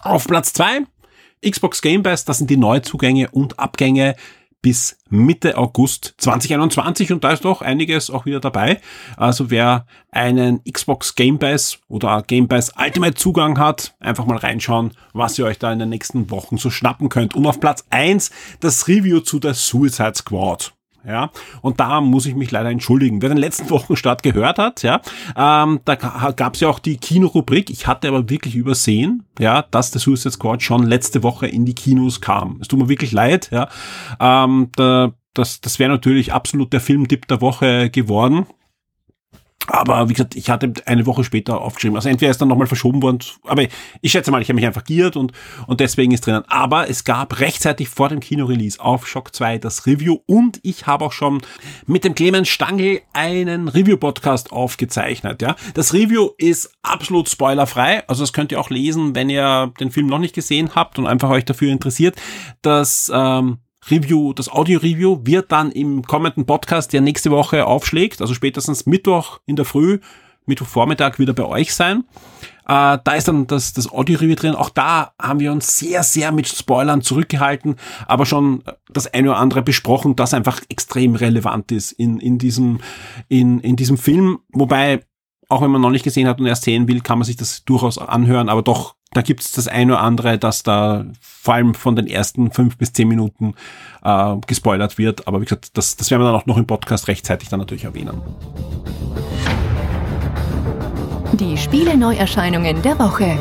Auf 0.01 0.27
Platz 0.27 0.53
2 0.53 0.85
Xbox 1.43 1.81
Game 1.81 2.03
Pass, 2.03 2.25
das 2.25 2.39
sind 2.39 2.49
die 2.49 2.57
Neuzugänge 2.57 3.29
und 3.29 3.59
Abgänge 3.59 4.15
bis 4.65 4.97
Mitte 5.11 5.59
August 5.59 6.15
2021 6.17 7.11
und 7.11 7.23
da 7.23 7.33
ist 7.33 7.45
doch 7.45 7.61
einiges 7.61 8.09
auch 8.09 8.25
wieder 8.25 8.39
dabei. 8.39 8.81
Also 9.15 9.51
wer 9.51 9.85
einen 10.09 10.63
Xbox 10.63 11.13
Game 11.13 11.37
Pass 11.37 11.77
oder 11.87 12.23
Game 12.25 12.47
Pass 12.47 12.71
Ultimate 12.75 13.13
Zugang 13.13 13.59
hat, 13.59 13.93
einfach 13.99 14.25
mal 14.25 14.37
reinschauen, 14.37 14.93
was 15.13 15.37
ihr 15.37 15.45
euch 15.45 15.59
da 15.59 15.71
in 15.71 15.77
den 15.77 15.89
nächsten 15.89 16.31
Wochen 16.31 16.57
so 16.57 16.71
schnappen 16.71 17.09
könnt. 17.09 17.35
Und 17.35 17.45
auf 17.45 17.59
Platz 17.59 17.85
eins 17.91 18.31
das 18.59 18.87
Review 18.87 19.19
zu 19.19 19.37
der 19.37 19.53
Suicide 19.53 20.15
Squad. 20.15 20.73
Ja, 21.07 21.31
und 21.61 21.79
da 21.79 22.01
muss 22.01 22.25
ich 22.25 22.35
mich 22.35 22.51
leider 22.51 22.69
entschuldigen. 22.69 23.21
Wer 23.21 23.29
den 23.29 23.37
letzten 23.37 23.69
Wochenstart 23.69 24.23
gehört 24.23 24.57
hat, 24.57 24.83
ja, 24.83 25.01
ähm, 25.35 25.79
da 25.85 25.95
gab 25.95 26.55
es 26.55 26.59
ja 26.59 26.69
auch 26.69 26.79
die 26.79 26.97
Kinorubrik. 26.97 27.69
Ich 27.69 27.87
hatte 27.87 28.07
aber 28.07 28.29
wirklich 28.29 28.55
übersehen, 28.55 29.23
ja, 29.39 29.63
dass 29.63 29.91
der 29.91 30.01
Suicide 30.01 30.31
Squad 30.31 30.63
schon 30.63 30.83
letzte 30.83 31.23
Woche 31.23 31.47
in 31.47 31.65
die 31.65 31.75
Kinos 31.75 32.21
kam. 32.21 32.59
Es 32.61 32.67
tut 32.67 32.79
mir 32.79 32.89
wirklich 32.89 33.11
leid, 33.11 33.49
ja. 33.51 33.69
Ähm, 34.19 34.69
da, 34.75 35.13
das 35.33 35.61
das 35.61 35.79
wäre 35.79 35.91
natürlich 35.91 36.33
absolut 36.33 36.73
der 36.73 36.81
Filmtipp 36.81 37.27
der 37.27 37.41
Woche 37.41 37.89
geworden. 37.89 38.45
Aber 39.67 40.09
wie 40.09 40.13
gesagt, 40.13 40.35
ich 40.35 40.49
hatte 40.49 40.73
eine 40.85 41.05
Woche 41.05 41.23
später 41.23 41.61
aufgeschrieben. 41.61 41.95
Also 41.95 42.09
entweder 42.09 42.31
ist 42.31 42.41
dann 42.41 42.47
nochmal 42.47 42.67
verschoben 42.67 43.01
worden, 43.01 43.19
aber 43.45 43.65
ich 44.01 44.11
schätze 44.11 44.31
mal, 44.31 44.41
ich 44.41 44.49
habe 44.49 44.55
mich 44.55 44.65
einfach 44.65 44.83
giert 44.83 45.15
und, 45.15 45.31
und 45.67 45.79
deswegen 45.79 46.11
ist 46.11 46.25
drinnen. 46.25 46.43
Aber 46.47 46.89
es 46.89 47.03
gab 47.03 47.39
rechtzeitig 47.39 47.89
vor 47.89 48.09
dem 48.09 48.19
Kinorelease 48.19 48.79
auf 48.79 49.07
Shock 49.07 49.33
2 49.35 49.57
das 49.59 49.85
Review 49.85 50.19
und 50.25 50.59
ich 50.63 50.87
habe 50.87 51.05
auch 51.05 51.11
schon 51.11 51.41
mit 51.85 52.03
dem 52.03 52.15
Clemens 52.15 52.49
Stangl 52.49 53.01
einen 53.13 53.67
Review-Podcast 53.67 54.51
aufgezeichnet. 54.51 55.41
Ja, 55.41 55.55
Das 55.73 55.93
Review 55.93 56.29
ist 56.37 56.71
absolut 56.83 57.29
spoilerfrei, 57.29 58.07
also 58.07 58.23
das 58.23 58.33
könnt 58.33 58.51
ihr 58.51 58.59
auch 58.59 58.69
lesen, 58.69 59.15
wenn 59.15 59.29
ihr 59.29 59.73
den 59.79 59.91
Film 59.91 60.07
noch 60.07 60.19
nicht 60.19 60.35
gesehen 60.35 60.71
habt 60.75 60.99
und 60.99 61.07
einfach 61.07 61.29
euch 61.29 61.45
dafür 61.45 61.71
interessiert. 61.71 62.15
Das 62.61 63.11
ähm, 63.13 63.59
Review, 63.89 64.33
das 64.33 64.51
Audio-Review 64.51 65.21
wird 65.23 65.51
dann 65.51 65.71
im 65.71 66.01
kommenden 66.01 66.45
Podcast, 66.45 66.91
der 66.93 67.01
nächste 67.01 67.29
Woche 67.29 67.65
aufschlägt, 67.65 68.21
also 68.21 68.33
spätestens 68.33 68.85
Mittwoch 68.85 69.39
in 69.45 69.55
der 69.55 69.65
Früh, 69.65 69.99
Mittwochvormittag 70.47 71.19
wieder 71.19 71.33
bei 71.33 71.45
euch 71.45 71.73
sein. 71.73 72.03
Äh, 72.67 72.97
da 73.03 73.13
ist 73.15 73.27
dann 73.27 73.47
das, 73.47 73.73
das 73.73 73.91
Audio-Review 73.91 74.35
drin. 74.35 74.55
Auch 74.55 74.69
da 74.69 75.13
haben 75.21 75.39
wir 75.39 75.51
uns 75.51 75.77
sehr, 75.77 76.03
sehr 76.03 76.31
mit 76.31 76.47
Spoilern 76.47 77.01
zurückgehalten, 77.01 77.75
aber 78.07 78.25
schon 78.25 78.63
das 78.89 79.11
eine 79.13 79.29
oder 79.29 79.39
andere 79.39 79.61
besprochen, 79.61 80.15
das 80.15 80.33
einfach 80.33 80.61
extrem 80.69 81.15
relevant 81.15 81.71
ist 81.71 81.91
in, 81.91 82.19
in, 82.19 82.37
diesem, 82.37 82.79
in, 83.27 83.59
in 83.59 83.75
diesem 83.75 83.97
Film. 83.97 84.39
Wobei, 84.51 85.03
auch 85.47 85.61
wenn 85.61 85.71
man 85.71 85.81
noch 85.81 85.91
nicht 85.91 86.03
gesehen 86.03 86.27
hat 86.27 86.39
und 86.39 86.47
erst 86.47 86.63
sehen 86.63 86.87
will, 86.87 87.01
kann 87.01 87.19
man 87.19 87.25
sich 87.25 87.37
das 87.37 87.65
durchaus 87.65 87.97
anhören, 87.99 88.49
aber 88.49 88.63
doch 88.63 88.94
da 89.13 89.21
gibt 89.21 89.41
es 89.41 89.51
das 89.53 89.67
eine 89.67 89.93
oder 89.93 90.01
andere, 90.01 90.37
dass 90.37 90.63
da 90.63 91.05
vor 91.21 91.53
allem 91.53 91.73
von 91.73 91.95
den 91.95 92.07
ersten 92.07 92.51
fünf 92.51 92.77
bis 92.77 92.91
zehn 92.91 93.07
Minuten 93.07 93.53
äh, 94.03 94.35
gespoilert 94.45 94.97
wird. 94.97 95.27
Aber 95.27 95.39
wie 95.39 95.45
gesagt, 95.45 95.77
das, 95.77 95.95
das 95.95 96.11
werden 96.11 96.21
wir 96.21 96.25
dann 96.25 96.35
auch 96.35 96.45
noch 96.45 96.57
im 96.57 96.67
Podcast 96.67 97.07
rechtzeitig 97.07 97.49
dann 97.49 97.59
natürlich 97.59 97.85
erwähnen. 97.85 98.21
Die 101.33 101.57
Spiele-Neuerscheinungen 101.57 102.81
der 102.81 102.97
Woche. 102.99 103.37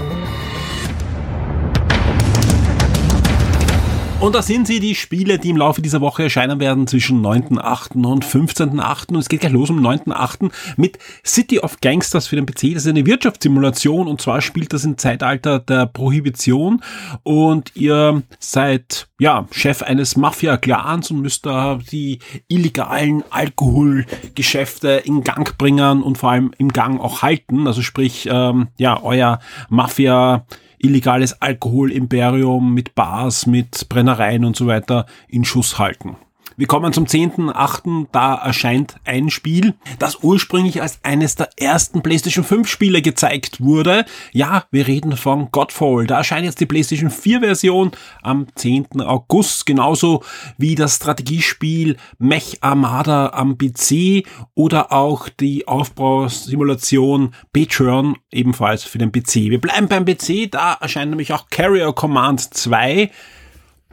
Und 4.20 4.34
da 4.34 4.40
sind 4.40 4.66
sie, 4.66 4.80
die 4.80 4.94
Spiele, 4.94 5.38
die 5.38 5.50
im 5.50 5.58
Laufe 5.58 5.82
dieser 5.82 6.00
Woche 6.00 6.22
erscheinen 6.22 6.58
werden 6.58 6.86
zwischen 6.86 7.20
9.8. 7.20 8.06
und 8.06 8.24
15.8. 8.24 9.10
Und 9.10 9.16
es 9.16 9.28
geht 9.28 9.40
gleich 9.40 9.52
los 9.52 9.68
am 9.68 9.84
9.8. 9.84 10.50
mit 10.78 10.98
City 11.26 11.58
of 11.58 11.80
Gangsters 11.82 12.26
für 12.26 12.36
den 12.36 12.46
PC. 12.46 12.72
Das 12.72 12.84
ist 12.84 12.88
eine 12.88 13.04
Wirtschaftssimulation 13.04 14.08
und 14.08 14.22
zwar 14.22 14.40
spielt 14.40 14.72
das 14.72 14.84
im 14.84 14.96
Zeitalter 14.96 15.58
der 15.58 15.84
Prohibition 15.86 16.82
und 17.22 17.72
ihr 17.76 18.22
seid, 18.38 19.08
ja, 19.18 19.46
Chef 19.50 19.82
eines 19.82 20.16
Mafia-Clans 20.16 21.10
und 21.10 21.20
müsst 21.20 21.44
da 21.44 21.78
die 21.92 22.20
illegalen 22.48 23.24
Alkoholgeschäfte 23.28 25.02
in 25.04 25.22
Gang 25.22 25.58
bringen 25.58 26.02
und 26.02 26.16
vor 26.16 26.30
allem 26.30 26.52
im 26.56 26.72
Gang 26.72 26.98
auch 26.98 27.20
halten. 27.20 27.66
Also 27.66 27.82
sprich, 27.82 28.26
ähm, 28.30 28.68
ja, 28.78 29.02
euer 29.02 29.40
Mafia- 29.68 30.46
illegales 30.84 31.40
Alkoholimperium 31.40 32.74
mit 32.74 32.94
Bars, 32.94 33.46
mit 33.46 33.88
Brennereien 33.88 34.44
und 34.44 34.56
so 34.56 34.66
weiter 34.66 35.06
in 35.28 35.44
Schuss 35.44 35.78
halten. 35.78 36.16
Wir 36.56 36.68
kommen 36.68 36.92
zum 36.92 37.06
10.8. 37.06 38.06
Da 38.12 38.36
erscheint 38.36 38.96
ein 39.04 39.28
Spiel, 39.30 39.74
das 39.98 40.22
ursprünglich 40.22 40.82
als 40.82 41.00
eines 41.02 41.34
der 41.34 41.48
ersten 41.56 42.00
PlayStation 42.00 42.44
5 42.44 42.68
Spiele 42.68 43.02
gezeigt 43.02 43.60
wurde. 43.60 44.04
Ja, 44.32 44.64
wir 44.70 44.86
reden 44.86 45.16
von 45.16 45.50
Godfall. 45.50 46.06
Da 46.06 46.18
erscheint 46.18 46.44
jetzt 46.44 46.60
die 46.60 46.66
PlayStation 46.66 47.10
4 47.10 47.40
Version 47.40 47.90
am 48.22 48.46
10. 48.54 49.00
August. 49.00 49.66
Genauso 49.66 50.22
wie 50.56 50.76
das 50.76 50.96
Strategiespiel 50.96 51.96
Mech 52.18 52.58
Armada 52.60 53.30
am 53.30 53.58
PC 53.58 54.24
oder 54.54 54.92
auch 54.92 55.28
die 55.28 55.66
Aufbausimulation 55.66 57.34
Patreon 57.52 58.16
ebenfalls 58.30 58.84
für 58.84 58.98
den 58.98 59.10
PC. 59.10 59.34
Wir 59.50 59.60
bleiben 59.60 59.88
beim 59.88 60.04
PC. 60.04 60.50
Da 60.50 60.74
erscheint 60.74 61.10
nämlich 61.10 61.32
auch 61.32 61.48
Carrier 61.50 61.92
Command 61.92 62.54
2 62.54 63.10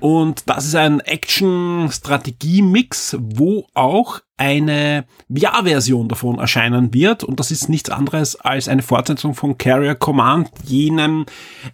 und 0.01 0.49
das 0.49 0.65
ist 0.65 0.75
ein 0.75 0.99
Action-Strategie-Mix, 0.99 3.15
wo 3.19 3.67
auch 3.73 4.19
eine 4.41 5.05
VR-Version 5.31 6.07
davon 6.07 6.39
erscheinen 6.39 6.95
wird. 6.95 7.23
Und 7.23 7.39
das 7.39 7.51
ist 7.51 7.69
nichts 7.69 7.91
anderes 7.91 8.35
als 8.35 8.67
eine 8.67 8.81
Fortsetzung 8.81 9.35
von 9.35 9.59
Carrier 9.59 9.93
Command, 9.93 10.49
jenem 10.65 11.27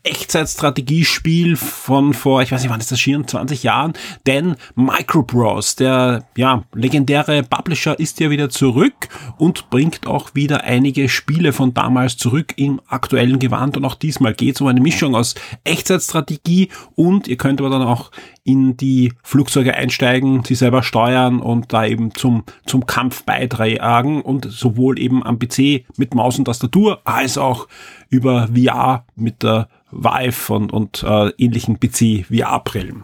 Echtzeitstrategiespiel 0.04 1.56
von 1.56 2.14
vor, 2.14 2.42
ich 2.42 2.52
weiß 2.52 2.62
nicht 2.62 2.70
wann 2.70 2.82
ist 2.82 2.92
das 2.92 2.98
erschienen, 2.98 3.26
20 3.26 3.64
Jahren, 3.64 3.94
denn 4.26 4.58
Microprose, 4.76 5.78
der 5.78 6.26
ja 6.36 6.66
legendäre 6.74 7.44
Publisher 7.44 7.98
ist 7.98 8.20
ja 8.20 8.30
wieder 8.30 8.50
zurück 8.50 9.08
und 9.38 9.70
bringt 9.70 10.06
auch 10.06 10.36
wieder 10.36 10.66
einige 10.66 11.08
Spiele 11.08 11.54
von 11.54 11.74
damals 11.74 12.18
zurück 12.18 12.54
im 12.58 12.82
aktuellen 12.88 13.40
Gewand. 13.40 13.78
Und 13.78 13.86
auch 13.86 13.96
diesmal 13.96 14.34
geht 14.34 14.56
es 14.56 14.62
um 14.62 14.68
eine 14.68 14.82
Mischung 14.82 15.16
aus 15.16 15.36
Echtzeitstrategie 15.64 16.68
und 16.96 17.30
ihr 17.30 17.38
könnt 17.38 17.62
aber 17.62 17.70
dann 17.70 17.84
auch 17.84 18.12
in 18.48 18.78
die 18.78 19.12
Flugzeuge 19.24 19.76
einsteigen, 19.76 20.42
sie 20.46 20.56
selber 20.56 20.82
steuern 20.82 21.42
und 21.42 21.74
da 21.74 21.86
eben 21.86 22.16
zum, 22.16 22.46
zum 22.66 22.86
Kampf 22.86 23.26
beitragen 23.26 24.22
und 24.22 24.50
sowohl 24.50 24.98
eben 25.00 25.22
am 25.22 25.38
PC 25.38 25.84
mit 25.98 26.16
Maus 26.16 26.40
und 26.40 26.46
Tastatur 26.46 27.02
als 27.04 27.38
auch 27.38 27.68
über 28.10 28.48
VR 28.48 29.06
mit 29.18 29.44
der 29.44 29.68
Vive 29.92 30.54
und, 30.54 30.72
und 30.72 31.04
äh, 31.04 31.32
ähnlichen 31.38 31.78
PC-VR-Brillen. 31.78 33.04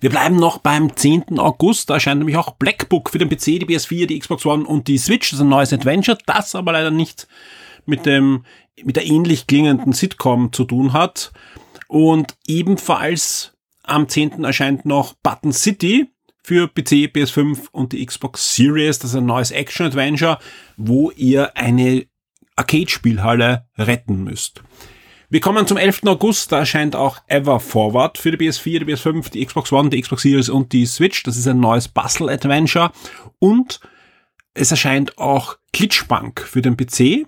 Wir 0.00 0.10
bleiben 0.10 0.36
noch 0.36 0.58
beim 0.58 0.94
10. 0.94 1.38
August. 1.38 1.88
Da 1.88 1.94
erscheint 1.94 2.18
nämlich 2.18 2.36
auch 2.36 2.50
Blackbook 2.56 3.08
für 3.08 3.18
den 3.18 3.30
PC, 3.30 3.44
die 3.44 3.66
PS4, 3.66 4.06
die 4.06 4.18
Xbox 4.18 4.44
One 4.44 4.66
und 4.66 4.88
die 4.88 4.98
Switch. 4.98 5.30
Das 5.30 5.38
ist 5.38 5.44
ein 5.44 5.48
neues 5.48 5.72
Adventure, 5.72 6.18
das 6.26 6.54
aber 6.54 6.72
leider 6.72 6.90
nicht 6.90 7.26
mit 7.86 8.04
dem, 8.04 8.44
mit 8.84 8.96
der 8.96 9.06
ähnlich 9.06 9.46
klingenden 9.46 9.94
Sitcom 9.94 10.52
zu 10.52 10.64
tun 10.64 10.92
hat. 10.92 11.32
Und 11.88 12.36
ebenfalls 12.46 13.51
am 13.82 14.08
10. 14.08 14.44
erscheint 14.44 14.84
noch 14.84 15.14
Button 15.22 15.52
City 15.52 16.08
für 16.42 16.68
PC, 16.68 17.10
PS5 17.12 17.68
und 17.72 17.92
die 17.92 18.04
Xbox 18.04 18.54
Series. 18.54 18.98
Das 18.98 19.10
ist 19.10 19.16
ein 19.16 19.26
neues 19.26 19.50
Action-Adventure, 19.50 20.38
wo 20.76 21.10
ihr 21.12 21.56
eine 21.56 22.06
Arcade-Spielhalle 22.56 23.66
retten 23.78 24.24
müsst. 24.24 24.62
Wir 25.30 25.40
kommen 25.40 25.66
zum 25.66 25.78
11. 25.78 26.02
August, 26.04 26.52
da 26.52 26.58
erscheint 26.58 26.94
auch 26.94 27.18
Ever 27.26 27.58
Forward 27.58 28.18
für 28.18 28.36
die 28.36 28.36
PS4, 28.36 28.80
die 28.80 28.84
PS5, 28.84 29.30
die 29.30 29.46
Xbox 29.46 29.72
One, 29.72 29.88
die 29.88 30.00
Xbox 30.00 30.22
Series 30.22 30.50
und 30.50 30.72
die 30.74 30.84
Switch. 30.84 31.22
Das 31.22 31.38
ist 31.38 31.48
ein 31.48 31.58
neues 31.58 31.88
Bustle-Adventure 31.88 32.92
und 33.38 33.80
es 34.52 34.70
erscheint 34.70 35.16
auch 35.16 35.56
Glitchbank 35.72 36.42
für 36.42 36.60
den 36.60 36.76
PC 36.76 37.26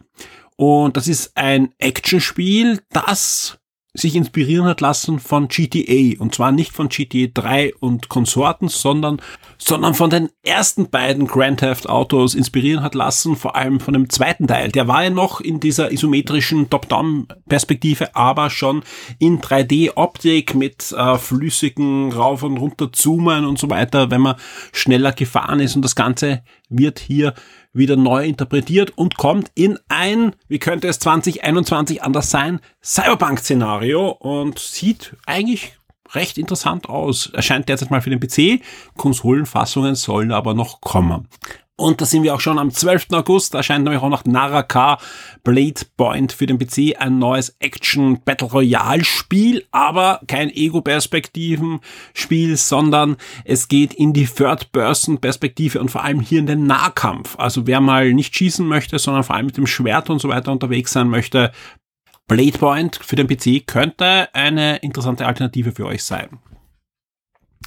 und 0.57 0.99
das 0.99 1.09
ist 1.09 1.37
ein 1.37 1.73
Actionspiel, 1.79 2.83
das 2.91 3.59
sich 3.97 4.17
inspirieren 4.17 4.67
hat 4.67 4.81
lassen 4.81 5.21
von 5.21 5.47
GTA. 5.47 6.21
Und 6.21 6.35
zwar 6.35 6.51
nicht 6.51 6.73
von 6.73 6.89
GTA 6.89 7.31
3 7.33 7.75
und 7.77 8.09
Konsorten, 8.09 8.67
sondern, 8.67 9.23
sondern 9.57 9.95
von 9.95 10.11
den 10.11 10.31
ersten 10.43 10.91
beiden 10.91 11.29
Grand 11.29 11.61
Theft 11.61 11.89
Autos 11.89 12.35
inspirieren 12.35 12.83
hat 12.83 12.97
lassen, 12.97 13.37
vor 13.37 13.55
allem 13.55 13.79
von 13.79 13.95
dem 13.95 14.11
zweiten 14.11 14.49
Teil. 14.49 14.73
Der 14.73 14.89
war 14.89 15.05
ja 15.05 15.11
noch 15.11 15.41
in 15.41 15.61
dieser 15.61 15.93
isometrischen 15.93 16.69
Top-Down-Perspektive, 16.69 18.17
aber 18.17 18.51
schon 18.51 18.83
in 19.21 19.41
3D-Optik 19.41 20.57
mit 20.57 20.91
äh, 20.91 21.17
flüssigen 21.17 22.13
Rauf- 22.13 22.43
und 22.43 22.57
runter 22.57 22.93
Zoomen 22.93 23.45
und 23.45 23.61
so 23.61 23.71
weiter, 23.71 24.11
wenn 24.11 24.23
man 24.23 24.35
schneller 24.73 25.13
gefahren 25.13 25.61
ist. 25.61 25.77
Und 25.77 25.83
das 25.83 25.95
Ganze 25.95 26.43
wird 26.69 26.99
hier 26.99 27.33
wieder 27.75 27.97
neu 27.97 28.25
interpretiert 28.25 28.93
und 28.97 29.17
kommt 29.17 29.51
in 29.55 29.79
ein, 29.89 30.35
wie 30.49 30.59
könnte 30.59 30.89
es 30.89 30.99
2021 31.01 32.03
anders 32.03 32.31
sein, 32.31 32.61
Cyberpunk-Szenario 32.83 34.09
und 34.09 34.59
sieht 34.59 35.17
eigentlich 35.27 35.77
recht 36.13 36.39
interessant 36.39 36.89
aus. 36.89 37.27
Erscheint 37.33 37.69
derzeit 37.69 37.91
mal 37.91 38.01
für 38.01 38.11
den 38.11 38.21
PC, 38.21 38.63
Konsolenfassungen 38.97 39.97
sollen 39.97 40.33
aber 40.33 40.55
noch 40.55 40.81
kommen. 40.81 41.29
Und 41.77 42.01
da 42.01 42.05
sind 42.05 42.23
wir 42.23 42.35
auch 42.35 42.41
schon 42.41 42.61
am 42.61 42.71
12. 42.71 43.09
August. 43.13 43.53
Da 43.53 43.59
erscheint 43.59 43.83
nämlich 43.83 44.01
auch 44.01 44.09
noch 44.09 44.25
Naraka 44.25 44.99
Blade 45.43 45.81
Point 45.97 46.33
für 46.33 46.47
den 46.47 46.59
PC 46.59 47.01
ein 47.01 47.19
neues 47.19 47.57
Action 47.59 48.21
Battle 48.25 48.49
Royale 48.49 49.05
Spiel, 49.05 49.65
aber 49.73 50.21
kein 50.29 50.51
Ego-Perspektiven-Spiel, 50.51 52.57
sondern 52.57 53.17
es 53.45 53.67
geht 53.67 53.93
in 53.93 54.13
die 54.13 54.27
Third-Person-Perspektive 54.27 55.81
und 55.81 55.91
vor 55.91 56.05
allem 56.05 56.21
hier 56.21 56.39
in 56.39 56.47
den 56.47 56.67
Nahkampf. 56.67 57.37
Also 57.39 57.67
wer 57.67 57.81
mal 57.81 58.13
nicht 58.13 58.37
schießen 58.37 58.67
möchte, 58.67 59.01
sondern 59.01 59.25
vor 59.25 59.35
allem 59.35 59.47
mit 59.47 59.57
dem 59.57 59.67
Schwert 59.67 60.11
und 60.11 60.21
so 60.21 60.29
weiter 60.29 60.53
unterwegs 60.53 60.93
sein 60.93 61.09
möchte, 61.09 61.51
Blade 62.29 62.59
Point 62.59 63.01
für 63.03 63.17
den 63.17 63.27
PC 63.27 63.67
könnte 63.67 64.33
eine 64.33 64.77
interessante 64.77 65.27
Alternative 65.27 65.73
für 65.73 65.87
euch 65.87 66.05
sein. 66.05 66.39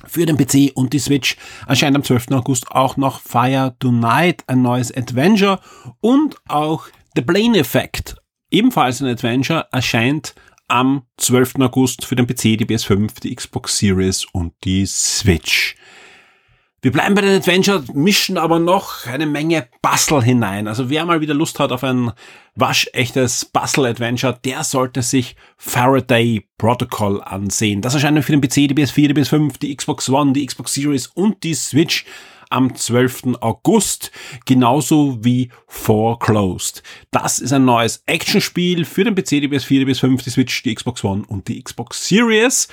Für 0.05 0.25
den 0.25 0.37
PC 0.37 0.71
und 0.75 0.93
die 0.93 0.99
Switch 0.99 1.37
erscheint 1.67 1.95
am 1.95 2.03
12. 2.03 2.31
August 2.31 2.71
auch 2.71 2.97
noch 2.97 3.19
Fire 3.19 3.75
Tonight, 3.79 4.43
ein 4.47 4.61
neues 4.61 4.95
Adventure 4.95 5.59
und 6.01 6.35
auch 6.47 6.87
The 7.15 7.21
Plane 7.21 7.57
Effect, 7.57 8.15
ebenfalls 8.51 9.01
ein 9.01 9.07
Adventure, 9.07 9.67
erscheint 9.71 10.35
am 10.67 11.03
12. 11.17 11.55
August 11.61 12.05
für 12.05 12.15
den 12.15 12.27
PC, 12.27 12.57
die 12.57 12.65
PS5, 12.65 13.21
die 13.21 13.35
Xbox 13.35 13.77
Series 13.77 14.25
und 14.33 14.53
die 14.63 14.85
Switch. 14.85 15.75
Wir 16.87 16.93
bleiben 16.93 17.15
bei 17.15 17.21
den 17.21 17.35
Adventure, 17.35 17.83
mischen 17.93 18.37
aber 18.37 18.59
noch 18.59 19.05
eine 19.07 19.25
Menge 19.25 19.67
Bustle 19.81 20.23
hinein. 20.23 20.69
Also 20.69 20.89
wer 20.89 21.03
mal 21.03 21.19
wieder 21.19 21.33
Lust 21.33 21.59
hat 21.59 21.73
auf 21.73 21.83
ein 21.83 22.13
waschechtes 22.55 23.43
Bustle-Adventure, 23.43 24.39
der 24.45 24.63
sollte 24.63 25.01
sich 25.01 25.35
Faraday 25.57 26.47
Protocol 26.57 27.21
ansehen. 27.21 27.81
Das 27.81 27.93
erscheint 27.93 28.23
für 28.23 28.31
den 28.31 28.39
PC, 28.39 28.69
die 28.69 28.73
PS4, 28.73 29.09
die 29.09 29.13
PS5, 29.15 29.59
die 29.59 29.75
Xbox 29.75 30.09
One, 30.09 30.31
die 30.31 30.45
Xbox 30.45 30.75
Series 30.75 31.07
und 31.07 31.43
die 31.43 31.55
Switch 31.55 32.05
am 32.49 32.73
12. 32.73 33.35
August, 33.41 34.09
genauso 34.45 35.17
wie 35.25 35.49
Foreclosed. 35.67 36.83
Das 37.11 37.39
ist 37.39 37.51
ein 37.51 37.65
neues 37.65 38.01
Actionspiel 38.05 38.85
für 38.85 39.03
den 39.03 39.13
PC, 39.13 39.41
die 39.41 39.49
PS4, 39.49 39.83
die 39.83 39.87
PS5, 39.87 40.23
die 40.23 40.29
Switch, 40.29 40.63
die 40.63 40.73
Xbox 40.73 41.03
One 41.03 41.23
und 41.27 41.49
die 41.49 41.61
Xbox 41.61 42.07
Series. 42.07 42.69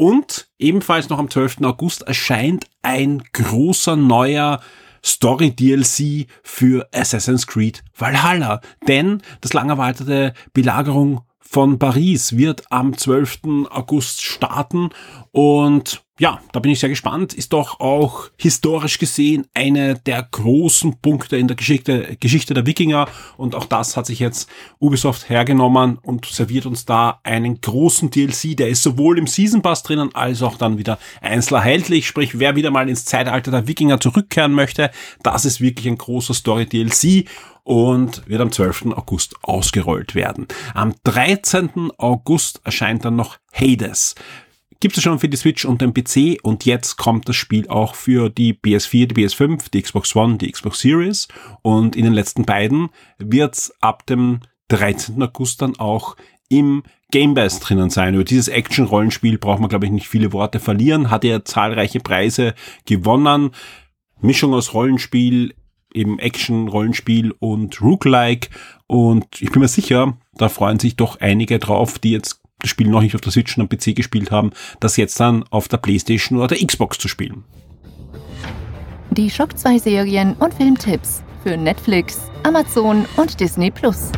Und 0.00 0.48
ebenfalls 0.60 1.08
noch 1.08 1.18
am 1.18 1.28
12. 1.28 1.62
August 1.62 2.02
erscheint 2.02 2.66
ein 2.82 3.20
großer 3.32 3.96
neuer 3.96 4.60
Story 5.04 5.50
DLC 5.50 6.28
für 6.44 6.88
Assassin's 6.94 7.48
Creed 7.48 7.82
Valhalla. 7.96 8.60
Denn 8.86 9.22
das 9.40 9.54
lang 9.54 9.70
erwartete 9.70 10.34
Belagerung 10.52 11.22
von 11.40 11.80
Paris 11.80 12.36
wird 12.36 12.70
am 12.70 12.96
12. 12.96 13.66
August 13.70 14.22
starten 14.22 14.90
und 15.32 16.04
ja, 16.18 16.40
da 16.52 16.58
bin 16.58 16.72
ich 16.72 16.80
sehr 16.80 16.88
gespannt, 16.88 17.32
ist 17.32 17.52
doch 17.52 17.78
auch 17.78 18.28
historisch 18.36 18.98
gesehen 18.98 19.46
eine 19.54 19.94
der 19.94 20.26
großen 20.28 20.98
Punkte 21.00 21.36
in 21.36 21.46
der 21.46 21.56
Geschichte, 21.56 22.16
Geschichte 22.18 22.54
der 22.54 22.66
Wikinger 22.66 23.06
und 23.36 23.54
auch 23.54 23.66
das 23.66 23.96
hat 23.96 24.06
sich 24.06 24.18
jetzt 24.18 24.50
Ubisoft 24.80 25.28
hergenommen 25.28 25.96
und 26.02 26.26
serviert 26.26 26.66
uns 26.66 26.84
da 26.84 27.20
einen 27.22 27.60
großen 27.60 28.10
DLC, 28.10 28.56
der 28.56 28.68
ist 28.68 28.82
sowohl 28.82 29.16
im 29.16 29.28
Season 29.28 29.62
Pass 29.62 29.84
drinnen 29.84 30.12
als 30.14 30.42
auch 30.42 30.56
dann 30.56 30.76
wieder 30.76 30.98
einzeln 31.20 31.56
erhältlich, 31.56 32.08
sprich 32.08 32.40
wer 32.40 32.56
wieder 32.56 32.72
mal 32.72 32.88
ins 32.88 33.04
Zeitalter 33.04 33.52
der 33.52 33.68
Wikinger 33.68 34.00
zurückkehren 34.00 34.52
möchte, 34.52 34.90
das 35.22 35.44
ist 35.44 35.60
wirklich 35.60 35.86
ein 35.86 35.98
großer 35.98 36.34
Story 36.34 36.66
DLC 36.66 37.28
und 37.62 38.26
wird 38.26 38.40
am 38.40 38.50
12. 38.50 38.86
August 38.96 39.36
ausgerollt 39.42 40.14
werden. 40.16 40.48
Am 40.74 40.94
13. 41.04 41.92
August 41.98 42.60
erscheint 42.64 43.04
dann 43.04 43.14
noch 43.14 43.36
Hades 43.52 44.14
gibt 44.80 44.96
es 44.96 45.02
schon 45.02 45.18
für 45.18 45.28
die 45.28 45.36
Switch 45.36 45.64
und 45.64 45.80
den 45.80 45.92
PC 45.92 46.38
und 46.42 46.64
jetzt 46.64 46.96
kommt 46.96 47.28
das 47.28 47.36
Spiel 47.36 47.68
auch 47.68 47.94
für 47.94 48.30
die 48.30 48.54
PS4, 48.54 49.06
die 49.06 49.14
PS5, 49.14 49.70
die 49.70 49.82
Xbox 49.82 50.14
One, 50.14 50.38
die 50.38 50.50
Xbox 50.50 50.80
Series 50.80 51.28
und 51.62 51.96
in 51.96 52.04
den 52.04 52.12
letzten 52.12 52.44
beiden 52.44 52.90
wird 53.18 53.54
es 53.54 53.74
ab 53.80 54.06
dem 54.06 54.40
13. 54.68 55.22
August 55.22 55.62
dann 55.62 55.78
auch 55.78 56.16
im 56.48 56.82
Game 57.10 57.34
Pass 57.34 57.60
drinnen 57.60 57.90
sein. 57.90 58.14
Über 58.14 58.24
dieses 58.24 58.48
Action-Rollenspiel 58.48 59.38
braucht 59.38 59.60
man, 59.60 59.68
glaube 59.68 59.86
ich, 59.86 59.92
nicht 59.92 60.08
viele 60.08 60.32
Worte 60.32 60.60
verlieren. 60.60 61.10
Hat 61.10 61.24
ja 61.24 61.44
zahlreiche 61.44 62.00
Preise 62.00 62.54
gewonnen. 62.84 63.50
Mischung 64.20 64.52
aus 64.52 64.74
Rollenspiel, 64.74 65.54
eben 65.94 66.18
Action, 66.18 66.68
Rollenspiel 66.68 67.32
und 67.38 67.80
Rook-like. 67.80 68.50
Und 68.86 69.40
ich 69.40 69.50
bin 69.50 69.60
mir 69.60 69.68
sicher, 69.68 70.18
da 70.34 70.48
freuen 70.48 70.78
sich 70.78 70.96
doch 70.96 71.20
einige 71.20 71.58
drauf, 71.58 71.98
die 71.98 72.10
jetzt 72.10 72.42
das 72.60 72.70
Spiel 72.70 72.88
noch 72.88 73.00
nicht 73.00 73.14
auf 73.14 73.20
der 73.20 73.32
Switch 73.32 73.56
und 73.56 73.62
am 73.62 73.68
PC 73.68 73.94
gespielt 73.94 74.30
haben, 74.30 74.50
das 74.80 74.96
jetzt 74.96 75.18
dann 75.20 75.44
auf 75.50 75.68
der 75.68 75.78
Playstation 75.78 76.38
oder 76.38 76.48
der 76.48 76.66
Xbox 76.66 76.98
zu 76.98 77.08
spielen. 77.08 77.44
Die 79.10 79.30
Shock 79.30 79.56
2 79.58 79.78
Serien 79.78 80.34
und 80.34 80.54
Filmtipps 80.54 81.22
für 81.42 81.56
Netflix, 81.56 82.20
Amazon 82.42 83.06
und 83.16 83.40
Disney 83.40 83.70
Plus. 83.70 84.12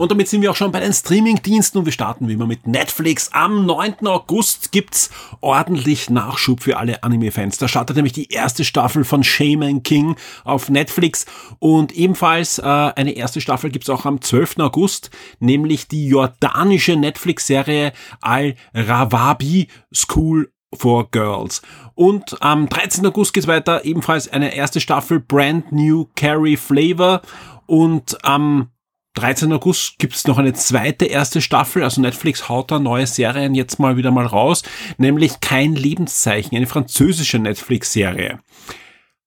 Und 0.00 0.10
damit 0.10 0.28
sind 0.28 0.40
wir 0.40 0.50
auch 0.50 0.56
schon 0.56 0.72
bei 0.72 0.80
den 0.80 0.94
Streaming-Diensten 0.94 1.76
und 1.76 1.84
wir 1.84 1.92
starten 1.92 2.26
wie 2.26 2.32
immer 2.32 2.46
mit 2.46 2.66
Netflix. 2.66 3.28
Am 3.34 3.66
9. 3.66 4.06
August 4.06 4.72
gibt's 4.72 5.10
ordentlich 5.42 6.08
Nachschub 6.08 6.62
für 6.62 6.78
alle 6.78 7.02
Anime-Fans. 7.02 7.58
Da 7.58 7.68
startet 7.68 7.96
nämlich 7.96 8.14
die 8.14 8.32
erste 8.32 8.64
Staffel 8.64 9.04
von 9.04 9.22
Shaman 9.22 9.82
King 9.82 10.16
auf 10.44 10.70
Netflix 10.70 11.26
und 11.58 11.92
ebenfalls 11.92 12.58
äh, 12.58 12.62
eine 12.62 13.12
erste 13.12 13.42
Staffel 13.42 13.68
gibt's 13.68 13.90
auch 13.90 14.06
am 14.06 14.22
12. 14.22 14.60
August, 14.60 15.10
nämlich 15.38 15.86
die 15.86 16.06
jordanische 16.06 16.96
Netflix-Serie 16.96 17.92
Al-Rawabi 18.22 19.68
School 19.94 20.50
for 20.72 21.10
Girls. 21.10 21.60
Und 21.94 22.40
am 22.40 22.70
13. 22.70 23.04
August 23.04 23.34
geht's 23.34 23.46
weiter, 23.46 23.84
ebenfalls 23.84 24.28
eine 24.28 24.54
erste 24.54 24.80
Staffel 24.80 25.20
Brand 25.20 25.72
New 25.72 26.08
Carrie 26.16 26.56
Flavor 26.56 27.20
und 27.66 28.24
am 28.24 28.70
13. 29.20 29.52
August 29.52 29.98
gibt 29.98 30.14
es 30.14 30.26
noch 30.26 30.38
eine 30.38 30.54
zweite 30.54 31.04
erste 31.04 31.42
Staffel, 31.42 31.82
also 31.82 32.00
Netflix 32.00 32.48
haut 32.48 32.70
da 32.70 32.78
neue 32.78 33.06
Serien 33.06 33.54
jetzt 33.54 33.78
mal 33.78 33.96
wieder 33.96 34.10
mal 34.10 34.26
raus, 34.26 34.62
nämlich 34.96 35.40
Kein 35.40 35.74
Lebenszeichen, 35.74 36.56
eine 36.56 36.66
französische 36.66 37.38
Netflix-Serie. 37.38 38.40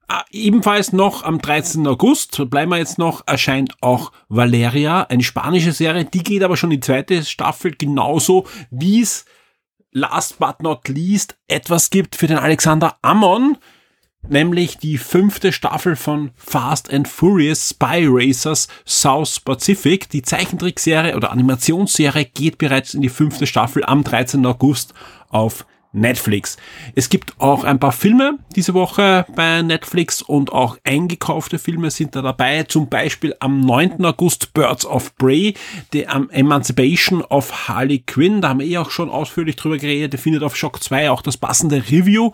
Ah, 0.08 0.26
ebenfalls 0.32 0.94
noch 0.94 1.24
am 1.24 1.40
13. 1.40 1.88
August, 1.88 2.50
bleiben 2.50 2.72
wir 2.72 2.78
jetzt 2.78 2.98
noch, 2.98 3.22
erscheint 3.28 3.76
auch 3.82 4.12
Valeria, 4.30 5.04
eine 5.04 5.24
spanische 5.24 5.72
Serie, 5.72 6.06
die 6.06 6.24
geht 6.24 6.44
aber 6.44 6.58
schon 6.58 6.72
die 6.72 6.80
zweite 6.80 7.24
Staffel 7.24 7.76
genauso, 7.76 8.48
wie 8.72 9.02
es 9.02 9.26
last 9.92 10.40
but 10.40 10.62
not 10.62 10.88
least 10.88 11.38
etwas 11.48 11.92
gibt 11.92 12.16
für 12.16 12.28
den 12.28 12.38
Alexander 12.38 12.98
Ammon, 13.04 13.58
nämlich 14.30 14.78
die 14.78 14.98
fünfte 14.98 15.52
Staffel 15.52 15.96
von 15.96 16.32
Fast 16.36 16.92
and 16.92 17.08
Furious 17.08 17.70
Spy 17.70 18.08
Racers 18.08 18.68
South 18.86 19.40
Pacific. 19.40 20.10
Die 20.10 20.22
Zeichentrickserie 20.22 21.16
oder 21.16 21.32
Animationsserie 21.32 22.26
geht 22.26 22.58
bereits 22.58 22.94
in 22.94 23.02
die 23.02 23.10
fünfte 23.10 23.48
Staffel 23.48 23.84
am 23.86 24.04
13. 24.04 24.46
August 24.46 24.94
auf 25.30 25.66
Netflix. 25.94 26.58
Es 26.96 27.10
gibt 27.10 27.40
auch 27.40 27.64
ein 27.64 27.80
paar 27.80 27.92
Filme 27.92 28.40
diese 28.56 28.74
Woche 28.74 29.26
bei 29.36 29.62
Netflix 29.62 30.22
und 30.22 30.52
auch 30.52 30.78
eingekaufte 30.84 31.60
Filme 31.60 31.92
sind 31.92 32.16
da 32.16 32.22
dabei. 32.22 32.64
Zum 32.64 32.90
Beispiel 32.90 33.36
am 33.40 33.62
9. 33.62 34.04
August 34.04 34.54
Birds 34.54 34.86
of 34.86 35.16
Prey, 35.18 35.54
die 35.94 36.06
um, 36.06 36.30
Emancipation 36.32 37.22
of 37.22 37.68
Harley 37.68 38.00
Quinn. 38.00 38.42
Da 38.42 38.50
haben 38.50 38.60
wir 38.60 38.68
eh 38.68 38.80
auch 38.80 38.90
schon 38.90 39.10
ausführlich 39.10 39.56
drüber 39.56 39.78
geredet. 39.78 40.14
Der 40.14 40.20
findet 40.20 40.44
auf 40.44 40.56
Shock 40.56 40.84
2 40.84 41.12
auch 41.12 41.22
das 41.22 41.38
passende 41.38 41.78
Review 41.78 42.32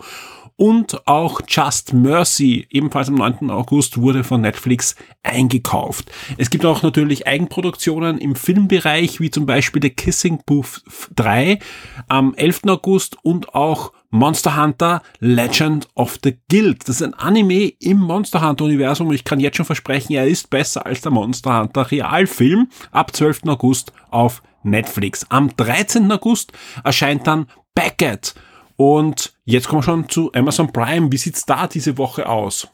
und 0.60 1.06
auch 1.08 1.40
Just 1.48 1.94
Mercy, 1.94 2.66
ebenfalls 2.68 3.08
am 3.08 3.14
9. 3.14 3.50
August, 3.50 3.96
wurde 3.96 4.24
von 4.24 4.42
Netflix 4.42 4.94
eingekauft. 5.22 6.12
Es 6.36 6.50
gibt 6.50 6.66
auch 6.66 6.82
natürlich 6.82 7.26
Eigenproduktionen 7.26 8.18
im 8.18 8.34
Filmbereich, 8.34 9.20
wie 9.20 9.30
zum 9.30 9.46
Beispiel 9.46 9.80
The 9.80 9.88
Kissing 9.88 10.42
Booth 10.44 10.82
3 11.16 11.60
am 12.08 12.34
11. 12.34 12.64
August 12.66 13.16
und 13.22 13.54
auch 13.54 13.94
Monster 14.10 14.62
Hunter 14.62 15.00
Legend 15.18 15.88
of 15.94 16.18
the 16.22 16.36
Guild. 16.50 16.86
Das 16.86 16.96
ist 16.96 17.02
ein 17.04 17.14
Anime 17.14 17.72
im 17.80 17.96
Monster 17.96 18.46
Hunter 18.46 18.66
Universum 18.66 19.10
ich 19.12 19.24
kann 19.24 19.40
jetzt 19.40 19.56
schon 19.56 19.64
versprechen, 19.64 20.12
er 20.12 20.26
ist 20.26 20.50
besser 20.50 20.84
als 20.84 21.00
der 21.00 21.10
Monster 21.10 21.58
Hunter 21.58 21.90
Realfilm 21.90 22.68
ab 22.90 23.16
12. 23.16 23.44
August 23.46 23.94
auf 24.10 24.42
Netflix. 24.62 25.24
Am 25.30 25.56
13. 25.56 26.12
August 26.12 26.52
erscheint 26.84 27.26
dann 27.26 27.46
Beckett 27.74 28.34
und 28.80 29.34
jetzt 29.50 29.68
kommen 29.68 29.80
wir 29.80 29.84
schon 29.84 30.08
zu 30.08 30.32
Amazon 30.32 30.72
Prime. 30.72 31.10
Wie 31.10 31.16
sieht's 31.16 31.44
da 31.44 31.66
diese 31.66 31.98
Woche 31.98 32.28
aus? 32.28 32.68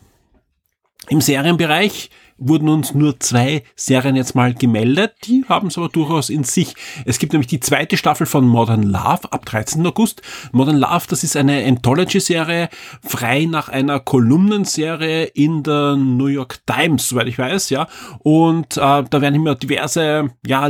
Im 1.09 1.21
Serienbereich 1.21 2.11
wurden 2.39 2.69
uns 2.69 2.93
nur 2.95 3.19
zwei 3.19 3.63
Serien 3.77 4.17
jetzt 4.17 4.35
mal 4.35 4.53
gemeldet. 4.53 5.15
Die 5.25 5.45
haben 5.49 5.69
es 5.69 5.79
aber 5.79 5.89
durchaus 5.89 6.29
in 6.29 6.45
sich. 6.45 6.75
Es 7.05 7.19
gibt 7.19 7.33
nämlich 7.33 7.47
die 7.47 7.61
zweite 7.61 7.97
Staffel 7.97 8.27
von 8.27 8.47
Modern 8.47 8.83
Love 8.83 9.33
ab 9.33 9.47
13. 9.47 9.87
August. 9.87 10.21
Modern 10.53 10.77
Love, 10.77 11.07
das 11.09 11.25
ist 11.25 11.37
eine 11.37 11.65
Anthology-Serie, 11.65 12.69
frei 13.03 13.47
nach 13.47 13.69
einer 13.69 14.01
Kolumnenserie 14.01 15.25
in 15.25 15.63
der 15.63 15.97
New 15.97 16.27
York 16.27 16.59
Times, 16.67 17.09
soweit 17.09 17.29
ich 17.29 17.39
weiß, 17.39 17.71
ja. 17.71 17.87
Und 18.19 18.77
äh, 18.77 19.05
da 19.09 19.21
werden 19.21 19.35
immer 19.35 19.55
diverse, 19.55 20.31
ja, 20.45 20.69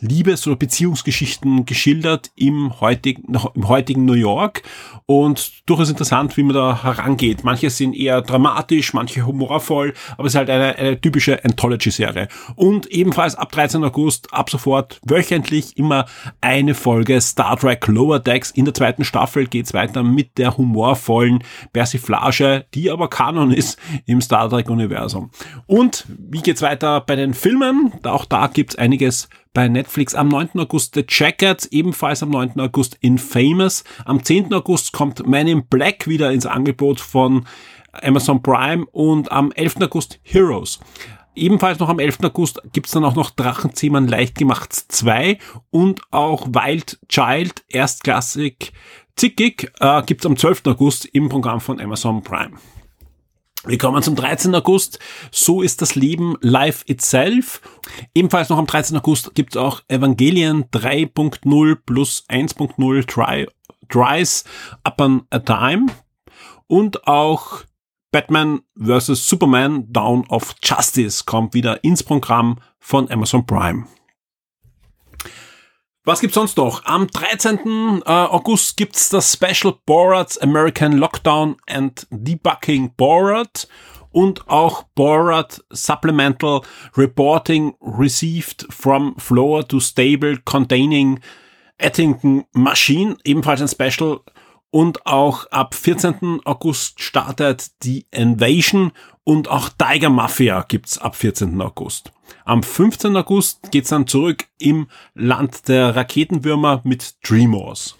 Liebes- 0.00 0.46
oder 0.46 0.56
Beziehungsgeschichten 0.56 1.66
geschildert 1.66 2.30
im 2.36 2.80
heutigen, 2.80 3.34
im 3.54 3.68
heutigen 3.68 4.04
New 4.04 4.14
York 4.14 4.62
und 5.06 5.68
durchaus 5.68 5.90
interessant, 5.90 6.36
wie 6.36 6.42
man 6.42 6.54
da 6.54 6.82
herangeht. 6.82 7.44
Manche 7.44 7.70
sind 7.70 7.94
eher 7.94 8.22
dramatisch, 8.22 8.94
manche 8.94 9.26
humorvoll, 9.26 9.94
aber 10.16 10.26
es 10.26 10.34
ist 10.34 10.38
halt 10.38 10.50
eine, 10.50 10.76
eine 10.76 11.00
typische 11.00 11.44
Anthology-Serie. 11.44 12.28
Und 12.54 12.86
ebenfalls 12.86 13.34
ab 13.34 13.52
13. 13.52 13.82
August, 13.84 14.32
ab 14.32 14.50
sofort 14.50 15.00
wöchentlich 15.04 15.76
immer 15.76 16.06
eine 16.40 16.74
Folge 16.74 17.20
Star 17.20 17.58
Trek 17.58 17.86
Lower 17.88 18.20
Decks. 18.20 18.50
In 18.50 18.64
der 18.64 18.74
zweiten 18.74 19.04
Staffel 19.04 19.46
geht's 19.46 19.74
weiter 19.74 20.02
mit 20.02 20.38
der 20.38 20.56
humorvollen 20.56 21.42
Persiflage, 21.72 22.64
die 22.74 22.90
aber 22.90 23.08
Kanon 23.08 23.50
ist 23.50 23.78
im 24.06 24.20
Star 24.20 24.48
Trek-Universum. 24.48 25.30
Und 25.66 26.06
wie 26.08 26.40
geht's 26.40 26.62
weiter 26.62 27.00
bei 27.00 27.16
den 27.16 27.34
Filmen? 27.34 27.92
Auch 28.04 28.24
da 28.24 28.46
gibt's 28.46 28.76
einiges 28.76 29.28
bei 29.52 29.68
Netflix. 29.68 30.14
Am 30.14 30.28
9. 30.28 30.50
August 30.58 30.94
The 30.94 31.04
Jacket, 31.08 31.68
ebenfalls 31.70 32.22
am 32.22 32.30
9. 32.30 32.60
August 32.60 32.96
Infamous. 33.00 33.84
Am 34.04 34.22
10. 34.22 34.52
August 34.54 34.92
kommt 34.92 35.26
Man 35.26 35.46
in 35.46 35.66
Black 35.66 36.06
wieder 36.06 36.32
ins 36.32 36.46
Angebot 36.46 37.00
von 37.00 37.46
Amazon 37.92 38.42
Prime 38.42 38.86
und 38.92 39.32
am 39.32 39.52
11. 39.52 39.76
August 39.82 40.20
Heroes. 40.22 40.80
Ebenfalls 41.34 41.78
noch 41.78 41.88
am 41.88 41.98
11. 41.98 42.18
August 42.24 42.60
gibt's 42.72 42.90
dann 42.92 43.04
auch 43.04 43.14
noch 43.14 43.30
Drachenzähmen 43.30 44.08
leicht 44.08 44.36
gemacht 44.36 44.72
2 44.72 45.38
und 45.70 46.02
auch 46.10 46.48
Wild 46.48 46.98
Child 47.08 47.64
erstklassig 47.68 48.72
zickig 49.16 49.70
äh, 49.80 50.02
gibt's 50.02 50.26
am 50.26 50.36
12. 50.36 50.62
August 50.66 51.06
im 51.06 51.28
Programm 51.28 51.60
von 51.60 51.80
Amazon 51.80 52.22
Prime. 52.22 52.56
Wir 53.66 53.76
kommen 53.76 54.02
zum 54.02 54.16
13. 54.16 54.54
August. 54.54 54.98
So 55.30 55.60
ist 55.60 55.82
das 55.82 55.94
Leben 55.94 56.36
live 56.40 56.82
itself. 56.86 57.60
Ebenfalls 58.14 58.48
noch 58.48 58.56
am 58.56 58.66
13. 58.66 58.96
August 58.96 59.34
gibt 59.34 59.54
es 59.54 59.60
auch 59.60 59.82
Evangelien 59.88 60.64
3.0 60.70 61.76
plus 61.84 62.24
1.0 62.28 63.06
Try, 63.06 63.46
Tries 63.88 64.44
Upon 64.82 65.26
a 65.28 65.40
Time. 65.40 65.86
Und 66.68 67.06
auch 67.06 67.64
Batman 68.12 68.60
vs. 68.76 69.28
Superman 69.28 69.92
Down 69.92 70.24
of 70.28 70.54
Justice 70.62 71.24
kommt 71.26 71.52
wieder 71.52 71.84
ins 71.84 72.02
Programm 72.02 72.58
von 72.78 73.10
Amazon 73.10 73.44
Prime. 73.44 73.86
Was 76.10 76.20
gibt's 76.20 76.34
sonst 76.34 76.56
noch? 76.56 76.84
Am 76.86 77.06
13. 77.06 78.02
Äh, 78.04 78.10
August 78.10 78.76
gibt's 78.76 79.10
das 79.10 79.32
Special 79.32 79.76
Borat's 79.86 80.38
American 80.38 80.94
Lockdown 80.94 81.54
and 81.68 82.04
Debugging 82.10 82.92
Borat 82.96 83.68
und 84.10 84.48
auch 84.48 84.82
Borat 84.96 85.62
Supplemental 85.70 86.62
Reporting 86.96 87.76
Received 87.80 88.66
from 88.70 89.14
Floor 89.18 89.68
to 89.68 89.78
Stable 89.78 90.38
Containing 90.38 91.20
Ettington 91.78 92.44
Machine, 92.54 93.16
ebenfalls 93.22 93.62
ein 93.62 93.68
Special. 93.68 94.18
Und 94.72 95.06
auch 95.06 95.46
ab 95.52 95.76
14. 95.76 96.40
August 96.44 97.00
startet 97.00 97.84
die 97.84 98.08
Invasion 98.10 98.90
und 99.30 99.46
auch 99.46 99.68
Tiger 99.68 100.10
Mafia 100.10 100.64
gibt's 100.66 100.98
ab 100.98 101.14
14. 101.14 101.62
August. 101.62 102.10
Am 102.44 102.64
15. 102.64 103.16
August 103.16 103.70
geht's 103.70 103.90
dann 103.90 104.08
zurück 104.08 104.46
im 104.58 104.88
Land 105.14 105.68
der 105.68 105.94
Raketenwürmer 105.94 106.80
mit 106.82 107.14
Dreamwars. 107.22 107.94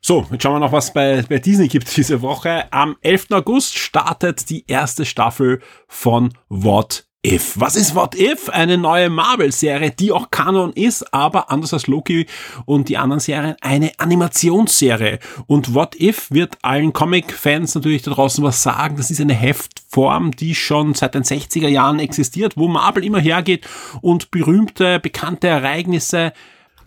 So, 0.00 0.24
jetzt 0.30 0.40
schauen 0.40 0.54
wir 0.54 0.60
noch, 0.60 0.70
was 0.70 0.92
bei, 0.92 1.24
bei 1.28 1.40
Disney 1.40 1.66
gibt 1.66 1.96
diese 1.96 2.22
Woche. 2.22 2.72
Am 2.72 2.94
11. 3.00 3.32
August 3.32 3.76
startet 3.76 4.50
die 4.50 4.64
erste 4.68 5.04
Staffel 5.04 5.60
von 5.88 6.32
What 6.48 7.08
If. 7.24 7.60
Was 7.60 7.76
ist 7.76 7.94
What 7.94 8.16
If? 8.16 8.48
Eine 8.48 8.76
neue 8.76 9.08
Marvel-Serie, 9.08 9.92
die 9.92 10.10
auch 10.10 10.32
Kanon 10.32 10.72
ist, 10.72 11.14
aber 11.14 11.52
anders 11.52 11.72
als 11.72 11.86
Loki 11.86 12.26
und 12.64 12.88
die 12.88 12.96
anderen 12.96 13.20
Serien, 13.20 13.54
eine 13.60 13.92
Animationsserie. 13.98 15.20
Und 15.46 15.72
What 15.72 15.94
If 16.00 16.32
wird 16.32 16.58
allen 16.62 16.92
Comic-Fans 16.92 17.76
natürlich 17.76 18.02
da 18.02 18.10
draußen 18.10 18.42
was 18.42 18.64
sagen. 18.64 18.96
Das 18.96 19.12
ist 19.12 19.20
eine 19.20 19.34
Heftform, 19.34 20.32
die 20.32 20.56
schon 20.56 20.94
seit 20.94 21.14
den 21.14 21.22
60er 21.22 21.68
Jahren 21.68 22.00
existiert, 22.00 22.56
wo 22.56 22.66
Marvel 22.66 23.04
immer 23.04 23.20
hergeht 23.20 23.68
und 24.00 24.32
berühmte, 24.32 24.98
bekannte 24.98 25.46
Ereignisse 25.46 26.32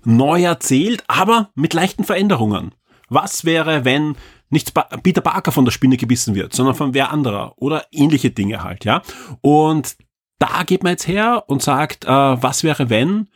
neu 0.04 0.44
erzählt, 0.44 1.06
aber 1.08 1.52
mit 1.56 1.74
leichten 1.74 2.04
Veränderungen. 2.04 2.76
Was 3.08 3.46
wäre, 3.46 3.86
wenn 3.86 4.18
nicht 4.50 4.74
Peter 5.02 5.22
Parker 5.22 5.54
von 5.54 5.64
der 5.64 5.72
Spinne 5.72 5.96
gebissen 5.96 6.36
wird, 6.36 6.54
sondern 6.54 6.76
von 6.76 6.94
wer 6.94 7.12
anderer 7.12 7.54
oder 7.56 7.86
ähnliche 7.92 8.32
Dinge 8.32 8.64
halt, 8.64 8.84
ja. 8.84 9.02
Und 9.42 9.96
da 10.40 10.64
geht 10.64 10.84
man 10.84 10.92
jetzt 10.92 11.08
her 11.08 11.44
und 11.48 11.62
sagt, 11.62 12.06
äh, 12.06 12.10
was 12.10 12.64
wäre, 12.64 12.90
wenn 12.90 13.30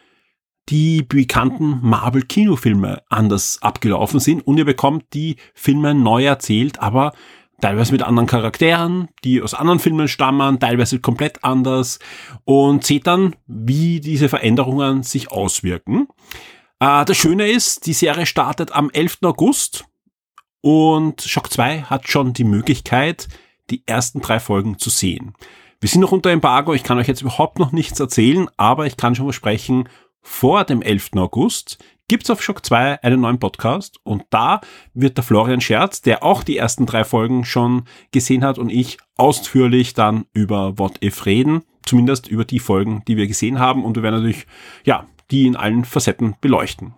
die 0.70 1.02
bekannten 1.02 1.80
Marvel-Kinofilme 1.82 3.02
anders 3.10 3.60
abgelaufen 3.62 4.20
sind 4.20 4.46
und 4.46 4.58
ihr 4.58 4.66
bekommt 4.66 5.14
die 5.14 5.38
Filme 5.56 5.96
neu 5.96 6.26
erzählt, 6.26 6.80
aber 6.80 7.14
teilweise 7.60 7.92
mit 7.92 8.04
anderen 8.04 8.28
Charakteren, 8.28 9.10
die 9.24 9.42
aus 9.42 9.54
anderen 9.54 9.80
Filmen 9.80 10.08
stammen, 10.08 10.60
teilweise 10.60 11.00
komplett 11.00 11.44
anders 11.44 12.00
und 12.46 12.86
seht 12.86 13.08
dann, 13.08 13.36
wie 13.48 14.00
diese 14.00 14.30
Veränderungen 14.30 15.04
sich 15.04 15.32
auswirken. 15.32 16.08
Äh, 16.80 17.06
das 17.06 17.18
Schöne 17.18 17.50
ist, 17.50 17.86
die 17.86 17.94
Serie 17.94 18.26
startet 18.26 18.72
am 18.72 18.90
11. 18.92 19.20
August 19.24 19.86
und 20.62 21.22
Shock 21.22 21.52
2 21.52 21.84
hat 21.84 22.08
schon 22.08 22.34
die 22.34 22.44
Möglichkeit, 22.44 23.28
die 23.70 23.84
ersten 23.86 24.22
drei 24.22 24.40
Folgen 24.40 24.78
zu 24.78 24.90
sehen. 24.90 25.34
Wir 25.82 25.88
sind 25.88 26.02
noch 26.02 26.12
unter 26.12 26.30
Embargo, 26.30 26.74
ich 26.74 26.84
kann 26.84 26.98
euch 26.98 27.08
jetzt 27.08 27.22
überhaupt 27.22 27.58
noch 27.58 27.72
nichts 27.72 28.02
erzählen, 28.02 28.50
aber 28.58 28.86
ich 28.86 28.98
kann 28.98 29.16
schon 29.16 29.28
versprechen, 29.28 29.88
vor 30.22 30.66
dem 30.66 30.82
11. 30.82 31.12
August 31.16 31.78
gibt's 32.10 32.30
auf 32.30 32.44
Shock 32.44 32.66
2 32.66 33.02
einen 33.02 33.22
neuen 33.22 33.40
Podcast 33.40 33.98
und 34.04 34.24
da 34.30 34.60
wird 34.94 35.16
der 35.16 35.24
Florian 35.24 35.62
Scherz, 35.62 36.02
der 36.02 36.22
auch 36.22 36.44
die 36.44 36.58
ersten 36.58 36.86
drei 36.86 37.06
Folgen 37.06 37.46
schon 37.46 37.84
gesehen 38.12 38.44
hat 38.44 38.58
und 38.58 38.70
ich 38.70 38.98
ausführlich 39.16 39.94
dann 39.94 40.26
über 40.34 40.78
What 40.78 41.02
If 41.02 41.26
reden, 41.26 41.64
zumindest 41.86 42.28
über 42.28 42.44
die 42.44 42.60
Folgen, 42.60 43.04
die 43.08 43.16
wir 43.16 43.28
gesehen 43.28 43.60
haben 43.60 43.86
und 43.86 43.96
wir 43.96 44.04
werden 44.04 44.16
natürlich, 44.16 44.48
ja, 44.84 45.06
die 45.32 45.48
in 45.48 45.56
allen 45.56 45.86
Facetten 45.86 46.36
beleuchten. 46.42 46.94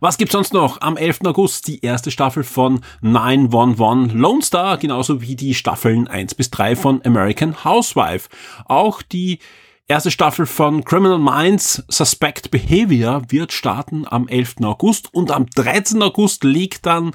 Was 0.00 0.18
gibt's 0.18 0.32
sonst 0.32 0.52
noch? 0.52 0.80
Am 0.80 0.96
11. 0.96 1.20
August 1.24 1.66
die 1.68 1.84
erste 1.84 2.10
Staffel 2.10 2.44
von 2.44 2.80
911 3.00 4.14
Lone 4.14 4.42
Star, 4.42 4.78
genauso 4.78 5.22
wie 5.22 5.36
die 5.36 5.54
Staffeln 5.54 6.08
1 6.08 6.34
bis 6.34 6.50
3 6.50 6.76
von 6.76 7.04
American 7.04 7.64
Housewife. 7.64 8.28
Auch 8.66 9.02
die 9.02 9.38
Erste 9.90 10.10
Staffel 10.10 10.44
von 10.44 10.84
Criminal 10.84 11.18
Minds 11.18 11.82
Suspect 11.88 12.50
Behavior 12.50 13.22
wird 13.30 13.54
starten 13.54 14.04
am 14.06 14.28
11. 14.28 14.56
August 14.62 15.08
und 15.14 15.30
am 15.30 15.46
13. 15.46 16.02
August 16.02 16.44
legt 16.44 16.84
dann 16.84 17.12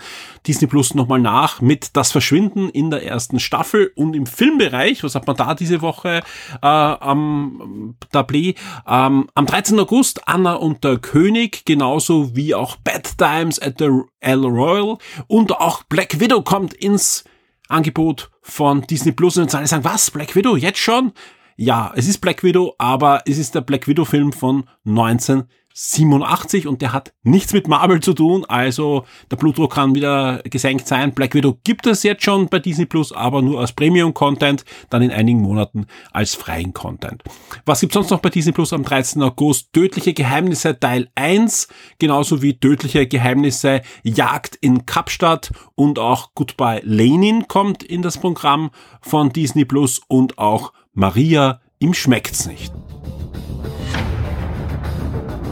Disney 0.47 0.65
Plus 0.67 0.95
nochmal 0.95 1.19
nach 1.19 1.61
mit 1.61 1.95
Das 1.95 2.11
Verschwinden 2.11 2.69
in 2.69 2.89
der 2.89 3.05
ersten 3.05 3.39
Staffel 3.39 3.91
und 3.95 4.15
im 4.15 4.25
Filmbereich, 4.25 5.03
was 5.03 5.13
hat 5.13 5.27
man 5.27 5.35
da 5.35 5.53
diese 5.53 5.83
Woche 5.83 6.23
äh, 6.63 6.67
am 6.67 7.95
Tablet, 8.11 8.57
ähm, 8.87 9.29
am 9.35 9.45
13. 9.45 9.79
August 9.79 10.27
Anna 10.27 10.55
und 10.55 10.83
der 10.83 10.97
König, 10.97 11.65
genauso 11.65 12.35
wie 12.35 12.55
auch 12.55 12.77
Bad 12.77 13.19
Times 13.19 13.61
at 13.61 13.75
the 13.77 13.89
El 14.19 14.45
Royal 14.45 14.97
und 15.27 15.51
auch 15.51 15.83
Black 15.83 16.19
Widow 16.19 16.41
kommt 16.41 16.73
ins 16.73 17.23
Angebot 17.67 18.31
von 18.41 18.81
Disney 18.81 19.11
Plus 19.11 19.37
und 19.37 19.53
alle 19.53 19.67
sagen, 19.67 19.83
was, 19.83 20.09
Black 20.09 20.35
Widow, 20.35 20.55
jetzt 20.55 20.79
schon? 20.79 21.13
Ja, 21.55 21.91
es 21.95 22.07
ist 22.07 22.19
Black 22.19 22.43
Widow, 22.43 22.75
aber 22.77 23.21
es 23.25 23.37
ist 23.37 23.55
der 23.55 23.61
Black 23.61 23.87
Widow 23.87 24.05
Film 24.05 24.33
von 24.33 24.63
1987 24.85 26.67
und 26.67 26.81
der 26.81 26.93
hat 26.93 27.13
nichts 27.23 27.53
mit 27.53 27.67
Marvel 27.67 27.99
zu 27.99 28.13
tun, 28.13 28.43
also 28.45 29.05
der 29.29 29.37
Blutdruck 29.37 29.73
kann 29.73 29.93
wieder 29.93 30.41
gesenkt 30.45 30.87
sein. 30.87 31.13
Black 31.13 31.35
Widow 31.35 31.59
gibt 31.63 31.85
es 31.85 32.01
jetzt 32.03 32.23
schon 32.23 32.47
bei 32.47 32.57
Disney 32.59 32.85
Plus, 32.85 33.11
aber 33.11 33.41
nur 33.41 33.59
als 33.59 33.71
Premium 33.73 34.13
Content, 34.15 34.65
dann 34.89 35.03
in 35.03 35.11
einigen 35.11 35.41
Monaten 35.41 35.85
als 36.11 36.33
freien 36.33 36.73
Content. 36.73 37.23
Was 37.65 37.81
gibt's 37.81 37.93
sonst 37.93 38.09
noch 38.09 38.19
bei 38.19 38.29
Disney 38.29 38.51
Plus 38.51 38.73
am 38.73 38.83
13. 38.83 39.21
August? 39.21 39.73
Tödliche 39.73 40.13
Geheimnisse 40.13 40.79
Teil 40.79 41.09
1, 41.15 41.67
genauso 41.99 42.41
wie 42.41 42.59
Tödliche 42.59 43.07
Geheimnisse 43.07 43.81
Jagd 44.01 44.55
in 44.55 44.87
Kapstadt 44.87 45.51
und 45.75 45.99
auch 45.99 46.31
Goodbye 46.33 46.81
Lenin 46.83 47.47
kommt 47.47 47.83
in 47.83 48.01
das 48.01 48.17
Programm 48.17 48.71
von 49.01 49.29
Disney 49.29 49.65
Plus 49.65 50.01
und 50.07 50.39
auch 50.39 50.73
Maria, 50.95 51.59
ihm 51.79 51.95
schmeckt's 51.95 52.45
nicht. 52.45 52.71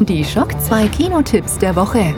Die 0.01 0.23
Schock 0.23 0.51
2 0.61 0.87
Kinotipps 0.89 1.57
der 1.57 1.75
Woche. 1.75 2.13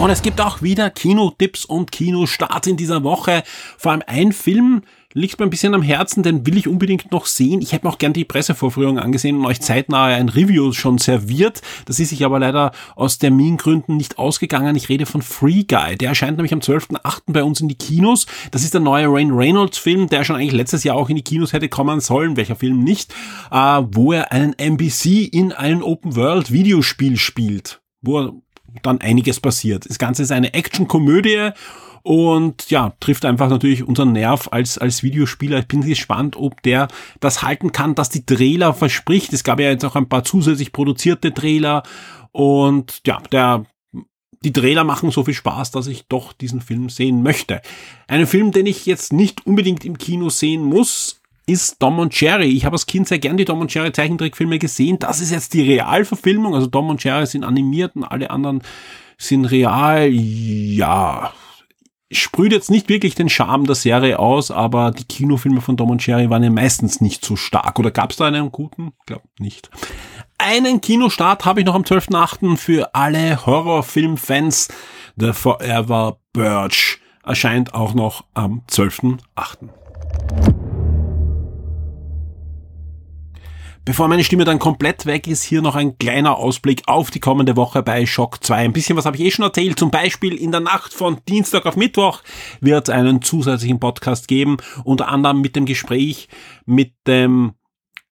Und 0.00 0.10
es 0.10 0.22
gibt 0.22 0.40
auch 0.40 0.62
wieder 0.62 0.90
Kinotipps 0.90 1.64
und 1.64 1.90
Kinostarts 1.90 2.68
in 2.68 2.76
dieser 2.76 3.02
Woche. 3.02 3.42
Vor 3.76 3.92
allem 3.92 4.02
ein 4.06 4.32
Film, 4.32 4.82
liegt 5.12 5.40
mir 5.40 5.46
ein 5.46 5.50
bisschen 5.50 5.74
am 5.74 5.82
Herzen, 5.82 6.22
den 6.22 6.46
will 6.46 6.56
ich 6.56 6.68
unbedingt 6.68 7.10
noch 7.10 7.26
sehen. 7.26 7.60
Ich 7.60 7.72
hätte 7.72 7.86
mir 7.86 7.92
auch 7.92 7.98
gern 7.98 8.12
die 8.12 8.24
Pressevorführung 8.24 8.98
angesehen 8.98 9.36
und 9.36 9.46
euch 9.46 9.60
zeitnah 9.60 10.04
ein 10.04 10.28
Review 10.28 10.72
schon 10.72 10.98
serviert. 10.98 11.62
Das 11.86 11.98
ist 11.98 12.10
sich 12.10 12.24
aber 12.24 12.38
leider 12.38 12.72
aus 12.94 13.18
Termingründen 13.18 13.96
nicht 13.96 14.18
ausgegangen. 14.18 14.76
Ich 14.76 14.88
rede 14.88 15.06
von 15.06 15.22
Free 15.22 15.64
Guy. 15.64 15.96
Der 15.96 16.10
erscheint 16.10 16.36
nämlich 16.36 16.52
am 16.52 16.60
12.8. 16.60 17.22
bei 17.26 17.42
uns 17.42 17.60
in 17.60 17.68
die 17.68 17.74
Kinos. 17.74 18.26
Das 18.52 18.62
ist 18.62 18.74
der 18.74 18.80
neue 18.80 19.08
Rain 19.08 19.32
Reynolds 19.32 19.78
Film, 19.78 20.08
der 20.08 20.22
schon 20.22 20.36
eigentlich 20.36 20.52
letztes 20.52 20.84
Jahr 20.84 20.96
auch 20.96 21.08
in 21.08 21.16
die 21.16 21.22
Kinos 21.22 21.52
hätte 21.52 21.68
kommen 21.68 22.00
sollen. 22.00 22.36
Welcher 22.36 22.56
Film 22.56 22.84
nicht? 22.84 23.12
Äh, 23.50 23.82
wo 23.90 24.12
er 24.12 24.30
einen 24.30 24.52
NBC 24.52 25.24
in 25.24 25.52
einem 25.52 25.82
Open 25.82 26.14
World 26.14 26.52
Videospiel 26.52 27.16
spielt. 27.16 27.80
Wo 28.00 28.42
dann 28.82 29.00
einiges 29.00 29.40
passiert. 29.40 29.88
Das 29.88 29.98
Ganze 29.98 30.22
ist 30.22 30.32
eine 30.32 30.54
Action-Komödie 30.54 31.50
und 32.02 32.70
ja, 32.70 32.94
trifft 33.00 33.24
einfach 33.24 33.48
natürlich 33.48 33.86
unseren 33.86 34.12
Nerv 34.12 34.48
als, 34.50 34.78
als 34.78 35.02
Videospieler. 35.02 35.58
Ich 35.58 35.68
bin 35.68 35.82
gespannt, 35.82 36.36
ob 36.36 36.62
der 36.62 36.88
das 37.20 37.42
halten 37.42 37.72
kann, 37.72 37.94
dass 37.94 38.08
die 38.08 38.24
Trailer 38.24 38.72
verspricht. 38.72 39.32
Es 39.32 39.44
gab 39.44 39.60
ja 39.60 39.70
jetzt 39.70 39.84
auch 39.84 39.96
ein 39.96 40.08
paar 40.08 40.24
zusätzlich 40.24 40.72
produzierte 40.72 41.34
Trailer 41.34 41.82
und 42.32 43.00
ja, 43.06 43.20
der 43.32 43.64
die 44.44 44.52
Trailer 44.52 44.84
machen 44.84 45.10
so 45.10 45.24
viel 45.24 45.34
Spaß, 45.34 45.72
dass 45.72 45.88
ich 45.88 46.06
doch 46.06 46.32
diesen 46.32 46.60
Film 46.60 46.88
sehen 46.88 47.22
möchte. 47.22 47.60
Ein 48.06 48.26
Film, 48.26 48.52
den 48.52 48.66
ich 48.66 48.86
jetzt 48.86 49.12
nicht 49.12 49.46
unbedingt 49.46 49.84
im 49.84 49.98
Kino 49.98 50.28
sehen 50.30 50.62
muss, 50.62 51.17
ist 51.48 51.80
Tom 51.80 51.98
und 51.98 52.18
Jerry. 52.20 52.48
Ich 52.50 52.64
habe 52.64 52.74
als 52.74 52.86
Kind 52.86 53.08
sehr 53.08 53.18
gern 53.18 53.36
die 53.36 53.46
Tom 53.46 53.60
und 53.60 53.72
Jerry 53.72 53.90
Zeichentrickfilme 53.90 54.58
gesehen. 54.58 54.98
Das 54.98 55.20
ist 55.20 55.30
jetzt 55.30 55.54
die 55.54 55.62
Realverfilmung. 55.62 56.54
Also 56.54 56.66
Tom 56.66 56.90
und 56.90 57.02
Jerry 57.02 57.26
sind 57.26 57.42
animiert 57.42 57.96
und 57.96 58.04
alle 58.04 58.30
anderen 58.30 58.62
sind 59.16 59.46
real. 59.46 60.08
Ja, 60.10 61.32
sprüht 62.10 62.52
jetzt 62.52 62.70
nicht 62.70 62.88
wirklich 62.88 63.14
den 63.14 63.28
Charme 63.28 63.64
der 63.66 63.74
Serie 63.74 64.18
aus, 64.18 64.50
aber 64.50 64.90
die 64.90 65.04
Kinofilme 65.04 65.60
von 65.60 65.76
Tom 65.76 65.90
und 65.90 66.06
Jerry 66.06 66.28
waren 66.30 66.42
ja 66.42 66.50
meistens 66.50 67.00
nicht 67.00 67.24
so 67.24 67.36
stark. 67.36 67.78
Oder 67.78 67.90
gab 67.90 68.10
es 68.10 68.16
da 68.18 68.26
einen 68.26 68.52
guten? 68.52 68.92
Ich 69.00 69.06
glaube 69.06 69.24
nicht. 69.38 69.70
Einen 70.36 70.80
Kinostart 70.80 71.44
habe 71.46 71.60
ich 71.60 71.66
noch 71.66 71.74
am 71.74 71.82
12.8. 71.82 72.56
für 72.56 72.94
alle 72.94 73.44
Horrorfilmfans. 73.44 74.68
The 75.16 75.32
Forever 75.32 76.18
Birch 76.32 77.00
erscheint 77.24 77.74
auch 77.74 77.94
noch 77.94 78.24
am 78.34 78.62
12.8. 78.70 80.57
Bevor 83.88 84.06
meine 84.06 84.22
Stimme 84.22 84.44
dann 84.44 84.58
komplett 84.58 85.06
weg 85.06 85.26
ist, 85.26 85.42
hier 85.42 85.62
noch 85.62 85.74
ein 85.74 85.96
kleiner 85.96 86.36
Ausblick 86.36 86.82
auf 86.84 87.10
die 87.10 87.20
kommende 87.20 87.56
Woche 87.56 87.82
bei 87.82 88.04
Shock 88.04 88.44
2. 88.44 88.56
Ein 88.56 88.74
bisschen 88.74 88.98
was 88.98 89.06
habe 89.06 89.16
ich 89.16 89.22
eh 89.22 89.30
schon 89.30 89.46
erzählt. 89.46 89.78
Zum 89.78 89.90
Beispiel 89.90 90.34
in 90.34 90.52
der 90.52 90.60
Nacht 90.60 90.92
von 90.92 91.20
Dienstag 91.26 91.64
auf 91.64 91.74
Mittwoch 91.74 92.22
wird 92.60 92.90
es 92.90 92.94
einen 92.94 93.22
zusätzlichen 93.22 93.80
Podcast 93.80 94.28
geben. 94.28 94.58
Unter 94.84 95.08
anderem 95.08 95.40
mit 95.40 95.56
dem 95.56 95.64
Gespräch 95.64 96.28
mit 96.66 96.92
dem 97.06 97.54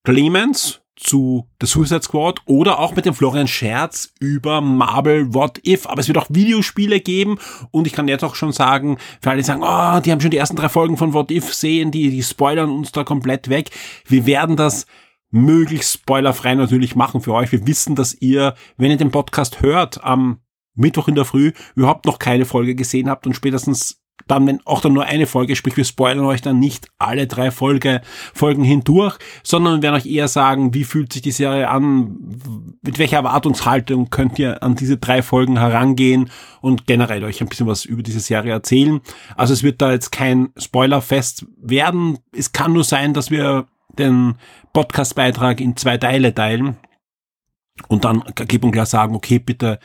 Clemens 0.02 0.80
zu 0.96 1.46
The 1.60 1.68
Suicide 1.68 2.02
Squad 2.02 2.40
oder 2.46 2.80
auch 2.80 2.96
mit 2.96 3.06
dem 3.06 3.14
Florian 3.14 3.46
Scherz 3.46 4.12
über 4.18 4.60
Marvel 4.60 5.32
What 5.32 5.64
If. 5.64 5.86
Aber 5.86 6.00
es 6.00 6.08
wird 6.08 6.18
auch 6.18 6.26
Videospiele 6.28 6.98
geben 6.98 7.38
und 7.70 7.86
ich 7.86 7.92
kann 7.92 8.08
jetzt 8.08 8.24
auch 8.24 8.34
schon 8.34 8.50
sagen, 8.50 8.98
für 9.20 9.30
alle, 9.30 9.38
die 9.38 9.44
sagen, 9.44 9.62
oh, 9.62 10.00
die 10.00 10.10
haben 10.10 10.20
schon 10.20 10.32
die 10.32 10.38
ersten 10.38 10.56
drei 10.56 10.70
Folgen 10.70 10.96
von 10.96 11.12
What 11.12 11.30
If 11.30 11.54
sehen, 11.54 11.92
die, 11.92 12.10
die 12.10 12.24
spoilern 12.24 12.68
uns 12.68 12.90
da 12.90 13.04
komplett 13.04 13.48
weg. 13.48 13.70
Wir 14.08 14.26
werden 14.26 14.56
das 14.56 14.84
möglichst 15.30 15.94
spoilerfrei 15.94 16.54
natürlich 16.54 16.96
machen 16.96 17.20
für 17.20 17.34
euch. 17.34 17.52
Wir 17.52 17.66
wissen, 17.66 17.94
dass 17.94 18.14
ihr, 18.14 18.54
wenn 18.76 18.90
ihr 18.90 18.96
den 18.96 19.10
Podcast 19.10 19.62
hört, 19.62 20.02
am 20.04 20.40
Mittwoch 20.74 21.08
in 21.08 21.14
der 21.14 21.24
Früh 21.24 21.52
überhaupt 21.74 22.06
noch 22.06 22.18
keine 22.18 22.44
Folge 22.44 22.74
gesehen 22.74 23.10
habt 23.10 23.26
und 23.26 23.34
spätestens 23.34 24.00
dann, 24.26 24.46
wenn 24.46 24.60
auch 24.66 24.80
dann 24.80 24.92
nur 24.92 25.04
eine 25.04 25.26
Folge, 25.26 25.56
sprich 25.56 25.76
wir 25.76 25.84
spoilern 25.84 26.24
euch 26.24 26.42
dann 26.42 26.58
nicht 26.58 26.88
alle 26.98 27.26
drei 27.26 27.50
Folge, 27.50 28.02
Folgen 28.34 28.64
hindurch, 28.64 29.16
sondern 29.42 29.82
werden 29.82 29.94
euch 29.94 30.06
eher 30.06 30.28
sagen, 30.28 30.74
wie 30.74 30.84
fühlt 30.84 31.12
sich 31.12 31.22
die 31.22 31.30
Serie 31.30 31.68
an, 31.68 32.36
mit 32.82 32.98
welcher 32.98 33.18
Erwartungshaltung 33.18 34.10
könnt 34.10 34.38
ihr 34.38 34.62
an 34.62 34.74
diese 34.74 34.98
drei 34.98 35.22
Folgen 35.22 35.58
herangehen 35.58 36.30
und 36.60 36.86
generell 36.86 37.24
euch 37.24 37.40
ein 37.40 37.48
bisschen 37.48 37.66
was 37.66 37.84
über 37.84 38.02
diese 38.02 38.20
Serie 38.20 38.52
erzählen. 38.52 39.00
Also 39.36 39.52
es 39.54 39.62
wird 39.62 39.80
da 39.80 39.92
jetzt 39.92 40.10
kein 40.10 40.50
Spoilerfest 40.56 41.46
werden. 41.56 42.18
Es 42.36 42.52
kann 42.52 42.72
nur 42.72 42.84
sein, 42.84 43.14
dass 43.14 43.30
wir 43.30 43.66
den 43.98 44.34
Podcastbeitrag 44.72 45.60
in 45.60 45.76
zwei 45.76 45.96
Teile 45.98 46.34
teilen 46.34 46.76
und 47.88 48.04
dann 48.04 48.24
klipp 48.34 48.64
und 48.64 48.72
klar 48.72 48.86
sagen, 48.86 49.14
okay, 49.14 49.38
bitte 49.38 49.78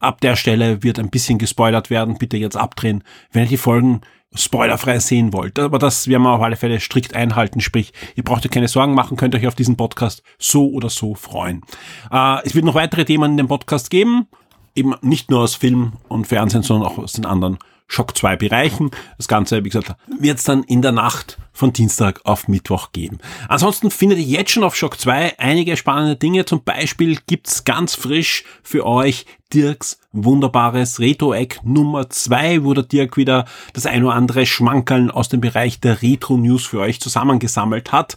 ab 0.00 0.20
der 0.20 0.36
Stelle 0.36 0.82
wird 0.82 0.98
ein 0.98 1.10
bisschen 1.10 1.38
gespoilert 1.38 1.90
werden, 1.90 2.18
bitte 2.18 2.36
jetzt 2.36 2.56
abdrehen, 2.56 3.02
wenn 3.32 3.44
ihr 3.44 3.48
die 3.48 3.56
Folgen 3.56 4.00
spoilerfrei 4.34 4.98
sehen 4.98 5.32
wollt. 5.32 5.58
Aber 5.58 5.78
das 5.78 6.06
werden 6.06 6.22
wir 6.22 6.32
auf 6.32 6.42
alle 6.42 6.56
Fälle 6.56 6.80
strikt 6.80 7.14
einhalten, 7.14 7.60
sprich, 7.60 7.92
ihr 8.14 8.24
braucht 8.24 8.44
euch 8.44 8.52
keine 8.52 8.68
Sorgen 8.68 8.94
machen, 8.94 9.16
könnt 9.16 9.34
euch 9.34 9.46
auf 9.46 9.54
diesen 9.54 9.76
Podcast 9.76 10.22
so 10.38 10.70
oder 10.70 10.90
so 10.90 11.14
freuen. 11.14 11.62
Äh, 12.10 12.44
es 12.44 12.54
wird 12.54 12.64
noch 12.64 12.74
weitere 12.74 13.04
Themen 13.04 13.32
in 13.32 13.36
dem 13.38 13.48
Podcast 13.48 13.90
geben, 13.90 14.28
eben 14.74 14.94
nicht 15.00 15.30
nur 15.30 15.40
aus 15.40 15.54
Film 15.54 15.92
und 16.08 16.26
Fernsehen, 16.26 16.62
sondern 16.62 16.88
auch 16.88 16.98
aus 16.98 17.12
den 17.12 17.26
anderen 17.26 17.58
Schock 17.88 18.16
2 18.16 18.36
Bereichen. 18.36 18.90
Das 19.16 19.26
Ganze, 19.26 19.64
wie 19.64 19.70
gesagt, 19.70 19.96
wird 20.20 20.38
es 20.38 20.44
dann 20.44 20.62
in 20.62 20.82
der 20.82 20.92
Nacht 20.92 21.38
von 21.52 21.72
Dienstag 21.72 22.20
auf 22.24 22.46
Mittwoch 22.46 22.92
geben. 22.92 23.18
Ansonsten 23.48 23.90
findet 23.90 24.18
ihr 24.18 24.24
jetzt 24.24 24.52
schon 24.52 24.62
auf 24.62 24.76
Schock 24.76 25.00
2 25.00 25.40
einige 25.40 25.76
spannende 25.76 26.14
Dinge. 26.14 26.44
Zum 26.44 26.62
Beispiel 26.62 27.18
gibt's 27.26 27.64
ganz 27.64 27.94
frisch 27.94 28.44
für 28.62 28.86
euch 28.86 29.26
Dirks 29.52 29.98
wunderbares 30.12 31.00
Retro-Eck 31.00 31.60
Nummer 31.64 32.10
2, 32.10 32.64
wo 32.64 32.74
der 32.74 32.84
Dirk 32.84 33.16
wieder 33.16 33.46
das 33.72 33.86
ein 33.86 34.04
oder 34.04 34.14
andere 34.14 34.46
Schmankeln 34.46 35.10
aus 35.10 35.28
dem 35.30 35.40
Bereich 35.40 35.80
der 35.80 36.02
Retro-News 36.02 36.66
für 36.66 36.80
euch 36.80 37.00
zusammengesammelt 37.00 37.90
hat. 37.90 38.16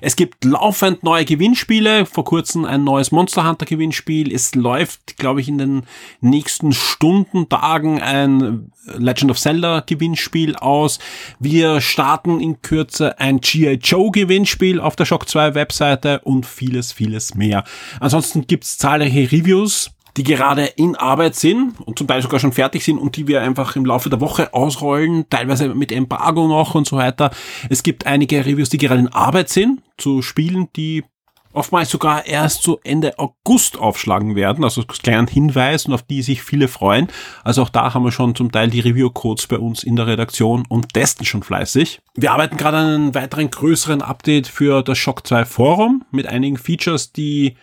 Es 0.00 0.16
gibt 0.16 0.44
laufend 0.44 1.02
neue 1.02 1.24
Gewinnspiele. 1.24 2.06
Vor 2.06 2.24
kurzem 2.24 2.64
ein 2.64 2.84
neues 2.84 3.12
Monster 3.12 3.46
Hunter 3.46 3.66
Gewinnspiel. 3.66 4.32
Es 4.32 4.54
läuft, 4.54 5.16
glaube 5.16 5.40
ich, 5.40 5.48
in 5.48 5.58
den 5.58 5.82
nächsten 6.20 6.72
Stunden, 6.72 7.48
Tagen 7.48 8.00
ein 8.00 8.72
Legend 8.96 9.30
of 9.30 9.38
Zelda 9.38 9.80
Gewinnspiel 9.80 10.56
aus. 10.56 10.98
Wir 11.38 11.80
starten 11.80 12.40
in 12.40 12.62
Kürze 12.62 13.18
ein 13.18 13.40
G.I. 13.40 13.78
Joe 13.82 14.10
Gewinnspiel 14.10 14.80
auf 14.80 14.96
der 14.96 15.04
Shock 15.04 15.28
2 15.28 15.54
Webseite 15.54 16.20
und 16.20 16.46
vieles, 16.46 16.92
vieles 16.92 17.34
mehr. 17.34 17.64
Ansonsten 18.00 18.46
gibt's 18.46 18.78
zahlreiche 18.78 19.32
Reviews 19.32 19.90
die 20.16 20.24
gerade 20.24 20.64
in 20.64 20.96
Arbeit 20.96 21.34
sind 21.34 21.78
und 21.80 21.98
zum 21.98 22.06
Teil 22.06 22.22
sogar 22.22 22.40
schon 22.40 22.52
fertig 22.52 22.84
sind 22.84 22.98
und 22.98 23.16
die 23.16 23.28
wir 23.28 23.42
einfach 23.42 23.76
im 23.76 23.84
Laufe 23.84 24.08
der 24.08 24.20
Woche 24.20 24.54
ausrollen, 24.54 25.26
teilweise 25.28 25.68
mit 25.74 25.92
Embargo 25.92 26.48
noch 26.48 26.74
und 26.74 26.86
so 26.86 26.96
weiter. 26.96 27.30
Es 27.68 27.82
gibt 27.82 28.06
einige 28.06 28.44
Reviews, 28.44 28.70
die 28.70 28.78
gerade 28.78 29.00
in 29.00 29.08
Arbeit 29.08 29.50
sind, 29.50 29.82
zu 29.98 30.22
Spielen, 30.22 30.68
die 30.74 31.04
oftmals 31.52 31.90
sogar 31.90 32.26
erst 32.26 32.62
zu 32.62 32.78
Ende 32.84 33.18
August 33.18 33.78
aufschlagen 33.78 34.36
werden, 34.36 34.62
also 34.62 34.82
kleinen 34.84 35.26
Hinweis 35.26 35.86
und 35.86 35.94
auf 35.94 36.02
die 36.02 36.22
sich 36.22 36.42
viele 36.42 36.68
freuen. 36.68 37.08
Also 37.44 37.62
auch 37.62 37.70
da 37.70 37.94
haben 37.94 38.04
wir 38.04 38.12
schon 38.12 38.34
zum 38.34 38.52
Teil 38.52 38.68
die 38.68 38.80
Review-Codes 38.80 39.46
bei 39.46 39.58
uns 39.58 39.82
in 39.82 39.96
der 39.96 40.06
Redaktion 40.06 40.64
und 40.68 40.92
testen 40.92 41.24
schon 41.24 41.42
fleißig. 41.42 42.00
Wir 42.14 42.32
arbeiten 42.32 42.58
gerade 42.58 42.76
an 42.76 42.86
einem 42.86 43.14
weiteren 43.14 43.50
größeren 43.50 44.02
Update 44.02 44.46
für 44.48 44.82
das 44.82 44.98
Shock 44.98 45.26
2 45.26 45.46
Forum 45.46 46.04
mit 46.10 46.26
einigen 46.26 46.58
Features, 46.58 47.12
die 47.12 47.56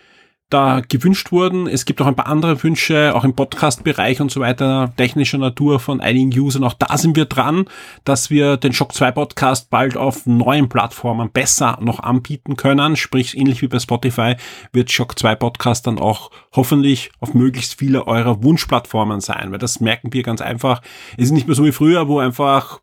da 0.50 0.80
gewünscht 0.80 1.32
wurden. 1.32 1.66
Es 1.66 1.84
gibt 1.84 2.00
auch 2.00 2.06
ein 2.06 2.14
paar 2.14 2.28
andere 2.28 2.62
Wünsche, 2.62 3.14
auch 3.14 3.24
im 3.24 3.34
Podcast-Bereich 3.34 4.20
und 4.20 4.30
so 4.30 4.40
weiter, 4.40 4.92
technischer 4.96 5.38
Natur 5.38 5.80
von 5.80 6.00
einigen 6.00 6.38
Usern. 6.38 6.64
Auch 6.64 6.74
da 6.74 6.96
sind 6.96 7.16
wir 7.16 7.24
dran, 7.24 7.64
dass 8.04 8.30
wir 8.30 8.56
den 8.56 8.72
Shock 8.72 8.92
2 8.92 9.12
Podcast 9.12 9.70
bald 9.70 9.96
auf 9.96 10.26
neuen 10.26 10.68
Plattformen 10.68 11.30
besser 11.30 11.78
noch 11.80 12.00
anbieten 12.00 12.56
können. 12.56 12.96
Sprich, 12.96 13.36
ähnlich 13.36 13.62
wie 13.62 13.68
bei 13.68 13.78
Spotify 13.78 14.36
wird 14.72 14.92
Shock 14.92 15.18
2 15.18 15.34
Podcast 15.34 15.86
dann 15.86 15.98
auch 15.98 16.30
hoffentlich 16.52 17.10
auf 17.20 17.34
möglichst 17.34 17.78
viele 17.78 18.06
eurer 18.06 18.42
Wunschplattformen 18.42 19.20
sein, 19.20 19.50
weil 19.50 19.58
das 19.58 19.80
merken 19.80 20.12
wir 20.12 20.22
ganz 20.22 20.40
einfach. 20.40 20.82
Es 21.16 21.24
ist 21.24 21.32
nicht 21.32 21.46
mehr 21.46 21.56
so 21.56 21.64
wie 21.64 21.72
früher, 21.72 22.06
wo 22.08 22.18
einfach 22.18 22.80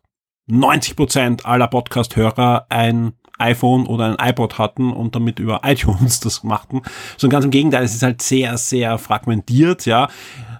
90 0.48 0.96
Prozent 0.96 1.46
aller 1.46 1.68
Podcast-Hörer 1.68 2.66
ein 2.68 3.14
iPhone 3.38 3.86
oder 3.86 4.16
ein 4.16 4.30
iPod 4.30 4.58
hatten 4.58 4.92
und 4.92 5.14
damit 5.14 5.38
über 5.38 5.60
iTunes 5.64 6.20
das 6.20 6.42
machten. 6.44 6.82
So 7.16 7.28
ganz 7.28 7.44
im 7.44 7.50
Gegenteil, 7.50 7.84
es 7.84 7.94
ist 7.94 8.02
halt 8.02 8.22
sehr, 8.22 8.56
sehr 8.58 8.98
fragmentiert, 8.98 9.86
ja. 9.86 10.08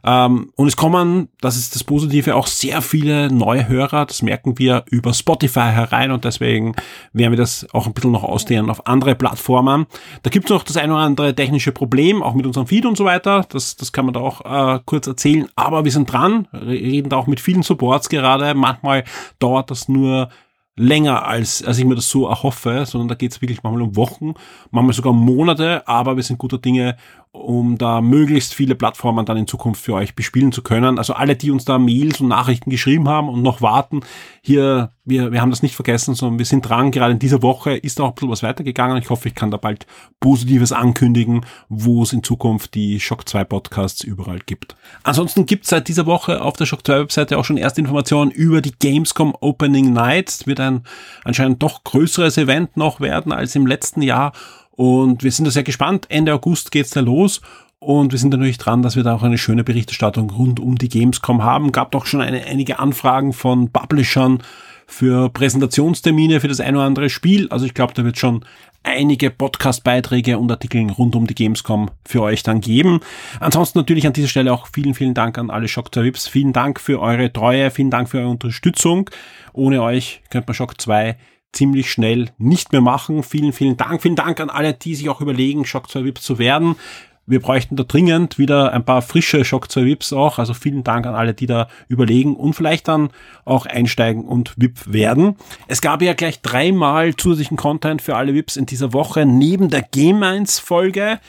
Ähm, 0.04 0.52
und 0.56 0.66
es 0.66 0.76
kommen, 0.76 1.28
das 1.40 1.56
ist 1.56 1.74
das 1.74 1.84
Positive, 1.84 2.34
auch 2.34 2.48
sehr 2.48 2.82
viele 2.82 3.32
neue 3.32 3.68
Hörer, 3.68 4.04
das 4.06 4.22
merken 4.22 4.58
wir 4.58 4.84
über 4.90 5.14
Spotify 5.14 5.70
herein 5.70 6.10
und 6.10 6.24
deswegen 6.24 6.74
werden 7.12 7.32
wir 7.32 7.36
das 7.36 7.66
auch 7.72 7.86
ein 7.86 7.92
bisschen 7.92 8.10
noch 8.10 8.24
ausdehnen 8.24 8.68
auf 8.68 8.86
andere 8.88 9.14
Plattformen. 9.14 9.86
Da 10.22 10.30
gibt 10.30 10.46
es 10.46 10.50
noch 10.50 10.64
das 10.64 10.76
ein 10.76 10.90
oder 10.90 11.02
andere 11.02 11.34
technische 11.34 11.70
Problem, 11.70 12.22
auch 12.22 12.34
mit 12.34 12.46
unserem 12.46 12.66
Feed 12.66 12.84
und 12.84 12.96
so 12.96 13.04
weiter. 13.04 13.46
Das, 13.48 13.76
das 13.76 13.92
kann 13.92 14.04
man 14.04 14.14
da 14.14 14.20
auch 14.20 14.40
äh, 14.76 14.80
kurz 14.84 15.06
erzählen. 15.06 15.48
Aber 15.54 15.84
wir 15.84 15.92
sind 15.92 16.12
dran, 16.12 16.48
reden 16.52 17.08
da 17.08 17.16
auch 17.16 17.28
mit 17.28 17.40
vielen 17.40 17.62
Supports 17.62 18.08
gerade. 18.08 18.54
Manchmal 18.54 19.04
dauert 19.38 19.70
das 19.70 19.88
nur 19.88 20.30
länger, 20.76 21.26
als, 21.26 21.62
als 21.62 21.78
ich 21.78 21.84
mir 21.84 21.94
das 21.94 22.08
so 22.08 22.26
erhoffe, 22.26 22.84
sondern 22.86 23.08
da 23.08 23.14
geht 23.14 23.32
es 23.32 23.42
wirklich 23.42 23.62
manchmal 23.62 23.82
um 23.82 23.96
Wochen, 23.96 24.34
manchmal 24.70 24.94
sogar 24.94 25.12
um 25.12 25.24
Monate, 25.24 25.86
aber 25.86 26.16
wir 26.16 26.22
sind 26.22 26.38
guter 26.38 26.58
Dinge 26.58 26.96
um 27.32 27.78
da 27.78 28.02
möglichst 28.02 28.52
viele 28.52 28.74
Plattformen 28.74 29.24
dann 29.24 29.38
in 29.38 29.46
Zukunft 29.46 29.82
für 29.82 29.94
euch 29.94 30.14
bespielen 30.14 30.52
zu 30.52 30.62
können. 30.62 30.98
Also 30.98 31.14
alle, 31.14 31.34
die 31.34 31.50
uns 31.50 31.64
da 31.64 31.78
Mails 31.78 32.20
und 32.20 32.28
Nachrichten 32.28 32.68
geschrieben 32.68 33.08
haben 33.08 33.30
und 33.30 33.40
noch 33.40 33.62
warten, 33.62 34.00
hier, 34.42 34.90
wir, 35.06 35.32
wir 35.32 35.40
haben 35.40 35.48
das 35.48 35.62
nicht 35.62 35.74
vergessen, 35.74 36.14
sondern 36.14 36.38
wir 36.38 36.44
sind 36.44 36.68
dran. 36.68 36.90
Gerade 36.90 37.14
in 37.14 37.18
dieser 37.18 37.40
Woche 37.40 37.74
ist 37.74 37.98
auch 38.02 38.08
ein 38.08 38.14
bisschen 38.14 38.28
was 38.28 38.42
weitergegangen. 38.42 38.98
Ich 38.98 39.08
hoffe, 39.08 39.28
ich 39.28 39.34
kann 39.34 39.50
da 39.50 39.56
bald 39.56 39.86
Positives 40.20 40.72
ankündigen, 40.72 41.46
wo 41.70 42.02
es 42.02 42.12
in 42.12 42.22
Zukunft 42.22 42.74
die 42.74 43.00
Shock 43.00 43.26
2 43.26 43.44
Podcasts 43.44 44.04
überall 44.04 44.40
gibt. 44.44 44.76
Ansonsten 45.02 45.46
gibt 45.46 45.64
es 45.64 45.70
seit 45.70 45.88
dieser 45.88 46.04
Woche 46.04 46.42
auf 46.42 46.58
der 46.58 46.66
Shock 46.66 46.86
2 46.86 47.00
Webseite 47.00 47.38
auch 47.38 47.46
schon 47.46 47.56
erste 47.56 47.80
Informationen 47.80 48.30
über 48.30 48.60
die 48.60 48.72
Gamescom 48.78 49.34
Opening 49.40 49.94
Night. 49.94 50.42
Wird 50.44 50.60
ein 50.60 50.82
anscheinend 51.24 51.62
doch 51.62 51.82
größeres 51.82 52.36
Event 52.36 52.76
noch 52.76 53.00
werden 53.00 53.32
als 53.32 53.54
im 53.54 53.66
letzten 53.66 54.02
Jahr 54.02 54.32
und 54.72 55.22
wir 55.22 55.30
sind 55.30 55.44
da 55.44 55.50
sehr 55.50 55.62
gespannt. 55.62 56.06
Ende 56.08 56.34
August 56.34 56.72
geht's 56.72 56.90
da 56.90 57.00
los. 57.00 57.40
Und 57.78 58.12
wir 58.12 58.18
sind 58.18 58.30
natürlich 58.30 58.58
dran, 58.58 58.82
dass 58.82 58.94
wir 58.94 59.02
da 59.02 59.14
auch 59.14 59.24
eine 59.24 59.38
schöne 59.38 59.64
Berichterstattung 59.64 60.30
rund 60.30 60.60
um 60.60 60.78
die 60.78 60.88
Gamescom 60.88 61.42
haben. 61.42 61.72
Gab 61.72 61.90
doch 61.90 62.06
schon 62.06 62.20
eine, 62.20 62.44
einige 62.44 62.78
Anfragen 62.78 63.32
von 63.32 63.70
Publishern 63.70 64.40
für 64.86 65.30
Präsentationstermine 65.30 66.40
für 66.40 66.46
das 66.46 66.60
ein 66.60 66.76
oder 66.76 66.84
andere 66.84 67.10
Spiel. 67.10 67.48
Also 67.50 67.66
ich 67.66 67.74
glaube, 67.74 67.92
da 67.94 68.04
wird 68.04 68.18
schon 68.18 68.44
einige 68.84 69.30
Podcast-Beiträge 69.30 70.38
und 70.38 70.50
Artikel 70.50 70.88
rund 70.90 71.16
um 71.16 71.26
die 71.26 71.34
Gamescom 71.34 71.90
für 72.04 72.22
euch 72.22 72.44
dann 72.44 72.60
geben. 72.60 73.00
Ansonsten 73.40 73.78
natürlich 73.78 74.06
an 74.06 74.12
dieser 74.12 74.28
Stelle 74.28 74.52
auch 74.52 74.68
vielen, 74.72 74.94
vielen 74.94 75.14
Dank 75.14 75.36
an 75.38 75.50
alle 75.50 75.66
Shock 75.66 75.92
2 75.92 76.04
Vips. 76.04 76.28
Vielen 76.28 76.52
Dank 76.52 76.80
für 76.80 77.00
eure 77.00 77.32
Treue, 77.32 77.70
vielen 77.70 77.90
Dank 77.90 78.08
für 78.08 78.18
eure 78.18 78.28
Unterstützung. 78.28 79.10
Ohne 79.52 79.82
euch 79.82 80.20
könnte 80.30 80.48
man 80.48 80.54
Shock 80.54 80.80
2 80.80 81.16
ziemlich 81.52 81.90
schnell 81.90 82.30
nicht 82.38 82.72
mehr 82.72 82.80
machen. 82.80 83.22
Vielen, 83.22 83.52
vielen 83.52 83.76
Dank. 83.76 84.02
Vielen 84.02 84.16
Dank 84.16 84.40
an 84.40 84.50
alle, 84.50 84.74
die 84.74 84.94
sich 84.94 85.08
auch 85.08 85.20
überlegen, 85.20 85.64
Shock 85.64 85.90
2 85.90 86.04
Vips 86.04 86.22
zu 86.22 86.38
werden. 86.38 86.76
Wir 87.24 87.40
bräuchten 87.40 87.76
da 87.76 87.84
dringend 87.84 88.38
wieder 88.38 88.72
ein 88.72 88.84
paar 88.84 89.00
frische 89.00 89.44
Shock 89.44 89.70
2 89.70 89.84
Vips 89.84 90.12
auch. 90.12 90.38
Also 90.38 90.54
vielen 90.54 90.82
Dank 90.82 91.06
an 91.06 91.14
alle, 91.14 91.34
die 91.34 91.46
da 91.46 91.68
überlegen 91.88 92.34
und 92.34 92.54
vielleicht 92.54 92.88
dann 92.88 93.10
auch 93.44 93.66
einsteigen 93.66 94.24
und 94.24 94.54
VIP 94.56 94.92
werden. 94.92 95.36
Es 95.68 95.80
gab 95.80 96.02
ja 96.02 96.14
gleich 96.14 96.42
dreimal 96.42 97.14
zusätzlichen 97.14 97.56
Content 97.56 98.02
für 98.02 98.16
alle 98.16 98.34
Vips 98.34 98.56
in 98.56 98.66
dieser 98.66 98.92
Woche. 98.92 99.24
Neben 99.24 99.68
der 99.68 99.82
Game 99.82 100.22
1 100.22 100.58
Folge 100.58 101.20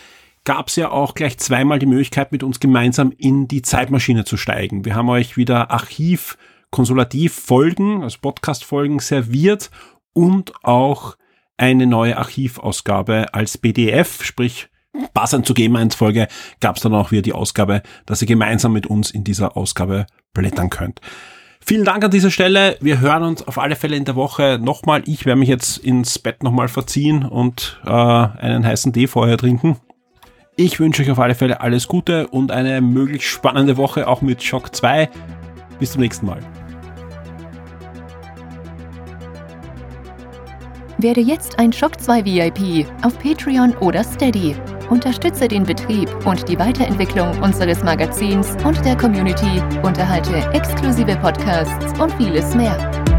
gab 0.45 0.67
es 0.67 0.75
ja 0.75 0.89
auch 0.89 1.13
gleich 1.13 1.37
zweimal 1.37 1.79
die 1.79 1.85
Möglichkeit, 1.85 2.31
mit 2.31 2.43
uns 2.43 2.59
gemeinsam 2.59 3.13
in 3.17 3.47
die 3.47 3.61
Zeitmaschine 3.61 4.25
zu 4.25 4.35
steigen. 4.35 4.85
Wir 4.85 4.95
haben 4.95 5.09
euch 5.09 5.37
wieder 5.37 5.71
Archiv 5.71 6.37
konsulativ 6.71 7.33
Folgen, 7.33 8.01
also 8.01 8.17
Podcast 8.19 8.65
Folgen 8.65 8.99
serviert 8.99 9.69
und 10.13 10.53
auch 10.63 11.17
eine 11.57 11.87
neue 11.87 12.17
Archivausgabe 12.17 13.33
als 13.33 13.57
PDF, 13.57 14.23
sprich 14.23 14.69
passend 15.13 15.45
zur 15.45 15.55
Game 15.55 15.75
1 15.75 15.95
Folge 15.95 16.27
gab 16.59 16.75
es 16.75 16.81
dann 16.81 16.93
auch 16.93 17.11
wieder 17.11 17.21
die 17.21 17.33
Ausgabe, 17.33 17.81
dass 18.05 18.21
ihr 18.21 18.27
gemeinsam 18.27 18.73
mit 18.73 18.87
uns 18.87 19.11
in 19.11 19.23
dieser 19.23 19.57
Ausgabe 19.57 20.05
blättern 20.33 20.69
könnt. 20.69 21.01
Vielen 21.65 21.85
Dank 21.85 22.03
an 22.03 22.11
dieser 22.11 22.29
Stelle. 22.29 22.77
Wir 22.81 22.99
hören 22.99 23.23
uns 23.23 23.41
auf 23.41 23.57
alle 23.57 23.77
Fälle 23.77 23.95
in 23.95 24.03
der 24.03 24.15
Woche 24.15 24.59
nochmal. 24.61 25.01
Ich 25.05 25.25
werde 25.25 25.39
mich 25.39 25.47
jetzt 25.47 25.77
ins 25.77 26.19
Bett 26.19 26.43
nochmal 26.43 26.67
verziehen 26.67 27.23
und 27.23 27.79
äh, 27.85 27.89
einen 27.89 28.65
heißen 28.65 28.91
Tee 28.91 29.07
vorher 29.07 29.37
trinken. 29.37 29.77
Ich 30.57 30.79
wünsche 30.79 31.01
euch 31.01 31.09
auf 31.09 31.19
alle 31.19 31.35
Fälle 31.35 31.61
alles 31.61 31.87
Gute 31.87 32.27
und 32.27 32.51
eine 32.51 32.81
möglichst 32.81 33.29
spannende 33.29 33.77
Woche 33.77 34.07
auch 34.07 34.21
mit 34.21 34.43
Shock 34.43 34.75
2. 34.75 35.09
Bis 35.79 35.93
zum 35.93 36.01
nächsten 36.01 36.25
Mal. 36.25 36.39
Werde 41.03 41.19
jetzt 41.19 41.59
ein 41.59 41.73
Shock 41.73 41.99
2 41.99 42.23
VIP 42.23 42.87
auf 43.03 43.19
Patreon 43.19 43.75
oder 43.79 44.05
Steady. 44.05 44.55
Unterstütze 44.89 45.49
den 45.49 45.63
Betrieb 45.63 46.09
und 46.25 46.47
die 46.47 46.57
Weiterentwicklung 46.57 47.37
unseres 47.43 47.83
Magazins 47.83 48.55
und 48.63 48.85
der 48.85 48.95
Community, 48.95 49.61
unterhalte 49.83 50.37
exklusive 50.53 51.17
Podcasts 51.17 51.99
und 51.99 52.09
vieles 52.13 52.55
mehr. 52.55 53.12